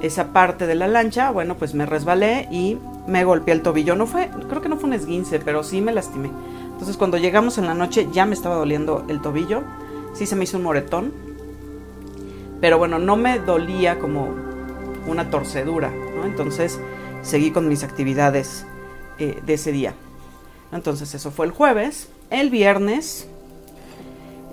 esa 0.00 0.32
parte 0.32 0.68
de 0.68 0.76
la 0.76 0.86
lancha, 0.86 1.32
bueno, 1.32 1.56
pues 1.56 1.74
me 1.74 1.86
resbalé 1.86 2.46
y 2.52 2.78
me 3.08 3.24
golpeé 3.24 3.52
el 3.52 3.62
tobillo. 3.62 3.96
No 3.96 4.06
fue, 4.06 4.30
creo 4.48 4.62
que 4.62 4.68
no 4.68 4.76
fue 4.76 4.90
un 4.90 4.92
esguince, 4.94 5.40
pero 5.40 5.64
sí 5.64 5.80
me 5.80 5.90
lastimé. 5.92 6.30
Entonces 6.70 6.96
cuando 6.96 7.16
llegamos 7.16 7.58
en 7.58 7.66
la 7.66 7.74
noche 7.74 8.06
ya 8.12 8.24
me 8.24 8.34
estaba 8.34 8.54
doliendo 8.54 9.06
el 9.08 9.20
tobillo, 9.20 9.64
sí 10.14 10.24
se 10.24 10.36
me 10.36 10.44
hizo 10.44 10.58
un 10.58 10.62
moretón, 10.62 11.12
pero 12.60 12.78
bueno, 12.78 13.00
no 13.00 13.16
me 13.16 13.40
dolía 13.40 13.98
como 13.98 14.28
una 15.08 15.30
torcedura. 15.30 15.90
Entonces 16.24 16.78
seguí 17.22 17.50
con 17.50 17.66
mis 17.66 17.82
actividades 17.82 18.64
eh, 19.18 19.40
de 19.44 19.54
ese 19.54 19.72
día. 19.72 19.94
Entonces 20.72 21.14
eso 21.14 21.30
fue 21.30 21.46
el 21.46 21.52
jueves. 21.52 22.08
El 22.30 22.50
viernes, 22.50 23.26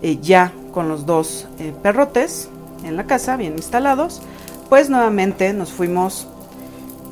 eh, 0.01 0.19
ya 0.21 0.54
con 0.73 0.88
los 0.88 1.06
dos 1.06 1.47
eh, 1.60 1.73
perrotes 1.84 2.49
en 2.84 2.95
la 2.95 3.06
casa, 3.06 3.36
bien 3.38 3.54
instalados, 3.54 4.21
pues 4.69 4.89
nuevamente 4.89 5.54
nos 5.54 5.71
fuimos 5.71 6.28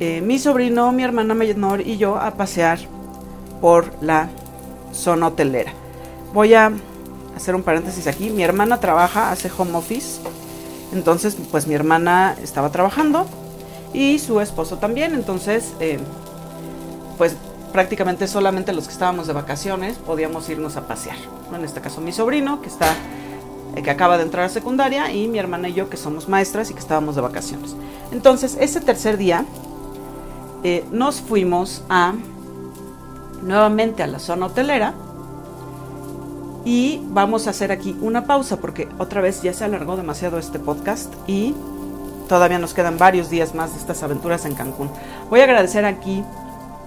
eh, 0.00 0.20
mi 0.20 0.38
sobrino, 0.38 0.90
mi 0.92 1.02
hermana 1.02 1.34
menor 1.34 1.80
y 1.80 1.96
yo 1.96 2.16
a 2.16 2.32
pasear 2.32 2.78
por 3.60 3.92
la 4.00 4.28
zona 4.92 5.28
hotelera. 5.28 5.72
Voy 6.32 6.54
a 6.54 6.72
hacer 7.36 7.54
un 7.54 7.62
paréntesis 7.62 8.06
aquí. 8.06 8.30
Mi 8.30 8.42
hermana 8.42 8.80
trabaja, 8.80 9.30
hace 9.30 9.50
home 9.56 9.74
office. 9.74 10.20
Entonces, 10.92 11.36
pues 11.50 11.66
mi 11.66 11.74
hermana 11.74 12.36
estaba 12.42 12.70
trabajando 12.70 13.26
y 13.92 14.18
su 14.18 14.40
esposo 14.40 14.78
también. 14.78 15.14
Entonces, 15.14 15.72
pues 17.18 17.36
prácticamente 17.74 18.28
solamente 18.28 18.72
los 18.72 18.86
que 18.86 18.92
estábamos 18.92 19.26
de 19.26 19.32
vacaciones 19.32 19.96
podíamos 19.96 20.48
irnos 20.48 20.76
a 20.76 20.86
pasear. 20.86 21.16
En 21.52 21.64
este 21.64 21.80
caso 21.80 22.00
mi 22.00 22.12
sobrino, 22.12 22.62
que 22.62 22.68
está 22.68 22.94
eh, 23.74 23.82
que 23.82 23.90
acaba 23.90 24.16
de 24.16 24.22
entrar 24.22 24.44
a 24.44 24.48
secundaria, 24.48 25.10
y 25.10 25.26
mi 25.26 25.40
hermana 25.40 25.68
y 25.68 25.72
yo, 25.72 25.90
que 25.90 25.96
somos 25.96 26.28
maestras 26.28 26.70
y 26.70 26.74
que 26.74 26.78
estábamos 26.78 27.16
de 27.16 27.22
vacaciones. 27.22 27.74
Entonces, 28.12 28.56
ese 28.60 28.80
tercer 28.80 29.16
día 29.16 29.44
eh, 30.62 30.84
nos 30.92 31.20
fuimos 31.20 31.82
a 31.88 32.14
nuevamente 33.42 34.04
a 34.04 34.06
la 34.06 34.20
zona 34.20 34.46
hotelera 34.46 34.94
y 36.64 37.00
vamos 37.06 37.48
a 37.48 37.50
hacer 37.50 37.72
aquí 37.72 37.98
una 38.00 38.24
pausa 38.24 38.58
porque 38.58 38.88
otra 38.98 39.20
vez 39.20 39.42
ya 39.42 39.52
se 39.52 39.64
alargó 39.64 39.96
demasiado 39.96 40.38
este 40.38 40.60
podcast 40.60 41.12
y 41.26 41.56
todavía 42.28 42.60
nos 42.60 42.72
quedan 42.72 42.98
varios 42.98 43.30
días 43.30 43.52
más 43.52 43.72
de 43.72 43.80
estas 43.80 44.04
aventuras 44.04 44.44
en 44.44 44.54
Cancún. 44.54 44.90
Voy 45.28 45.40
a 45.40 45.44
agradecer 45.44 45.84
aquí 45.84 46.22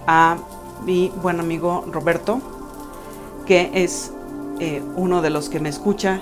a 0.06 0.38
mi 0.84 1.12
buen 1.22 1.40
amigo 1.40 1.84
Roberto, 1.90 2.40
que 3.46 3.70
es 3.74 4.12
eh, 4.60 4.82
uno 4.96 5.22
de 5.22 5.30
los 5.30 5.48
que 5.48 5.60
me 5.60 5.68
escucha 5.68 6.20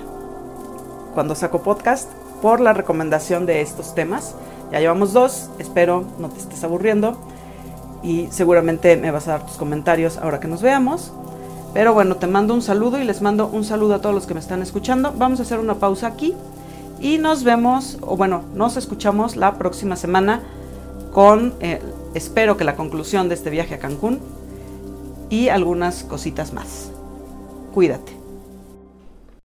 cuando 1.13 1.35
saco 1.35 1.63
podcast, 1.63 2.11
por 2.41 2.59
la 2.59 2.73
recomendación 2.73 3.45
de 3.45 3.61
estos 3.61 3.95
temas. 3.95 4.35
Ya 4.71 4.79
llevamos 4.79 5.13
dos, 5.13 5.49
espero 5.57 6.03
no 6.19 6.29
te 6.29 6.39
estés 6.39 6.63
aburriendo 6.63 7.17
y 8.03 8.27
seguramente 8.29 8.95
me 8.97 9.11
vas 9.11 9.27
a 9.27 9.31
dar 9.31 9.45
tus 9.45 9.57
comentarios 9.57 10.17
ahora 10.17 10.39
que 10.39 10.47
nos 10.47 10.61
veamos. 10.61 11.11
Pero 11.73 11.93
bueno, 11.93 12.15
te 12.15 12.27
mando 12.27 12.53
un 12.53 12.61
saludo 12.61 12.99
y 12.99 13.03
les 13.03 13.21
mando 13.21 13.47
un 13.47 13.63
saludo 13.63 13.95
a 13.95 14.01
todos 14.01 14.13
los 14.13 14.27
que 14.27 14.33
me 14.33 14.39
están 14.39 14.61
escuchando. 14.61 15.13
Vamos 15.17 15.39
a 15.39 15.43
hacer 15.43 15.59
una 15.59 15.75
pausa 15.75 16.07
aquí 16.07 16.35
y 16.99 17.17
nos 17.17 17.43
vemos, 17.43 17.97
o 18.01 18.15
bueno, 18.17 18.43
nos 18.53 18.77
escuchamos 18.77 19.35
la 19.35 19.57
próxima 19.57 19.95
semana 19.95 20.41
con, 21.11 21.53
eh, 21.59 21.81
espero 22.13 22.57
que 22.57 22.63
la 22.63 22.75
conclusión 22.75 23.29
de 23.29 23.35
este 23.35 23.49
viaje 23.49 23.75
a 23.75 23.79
Cancún 23.79 24.19
y 25.29 25.49
algunas 25.49 26.03
cositas 26.03 26.53
más. 26.53 26.91
Cuídate. 27.73 28.16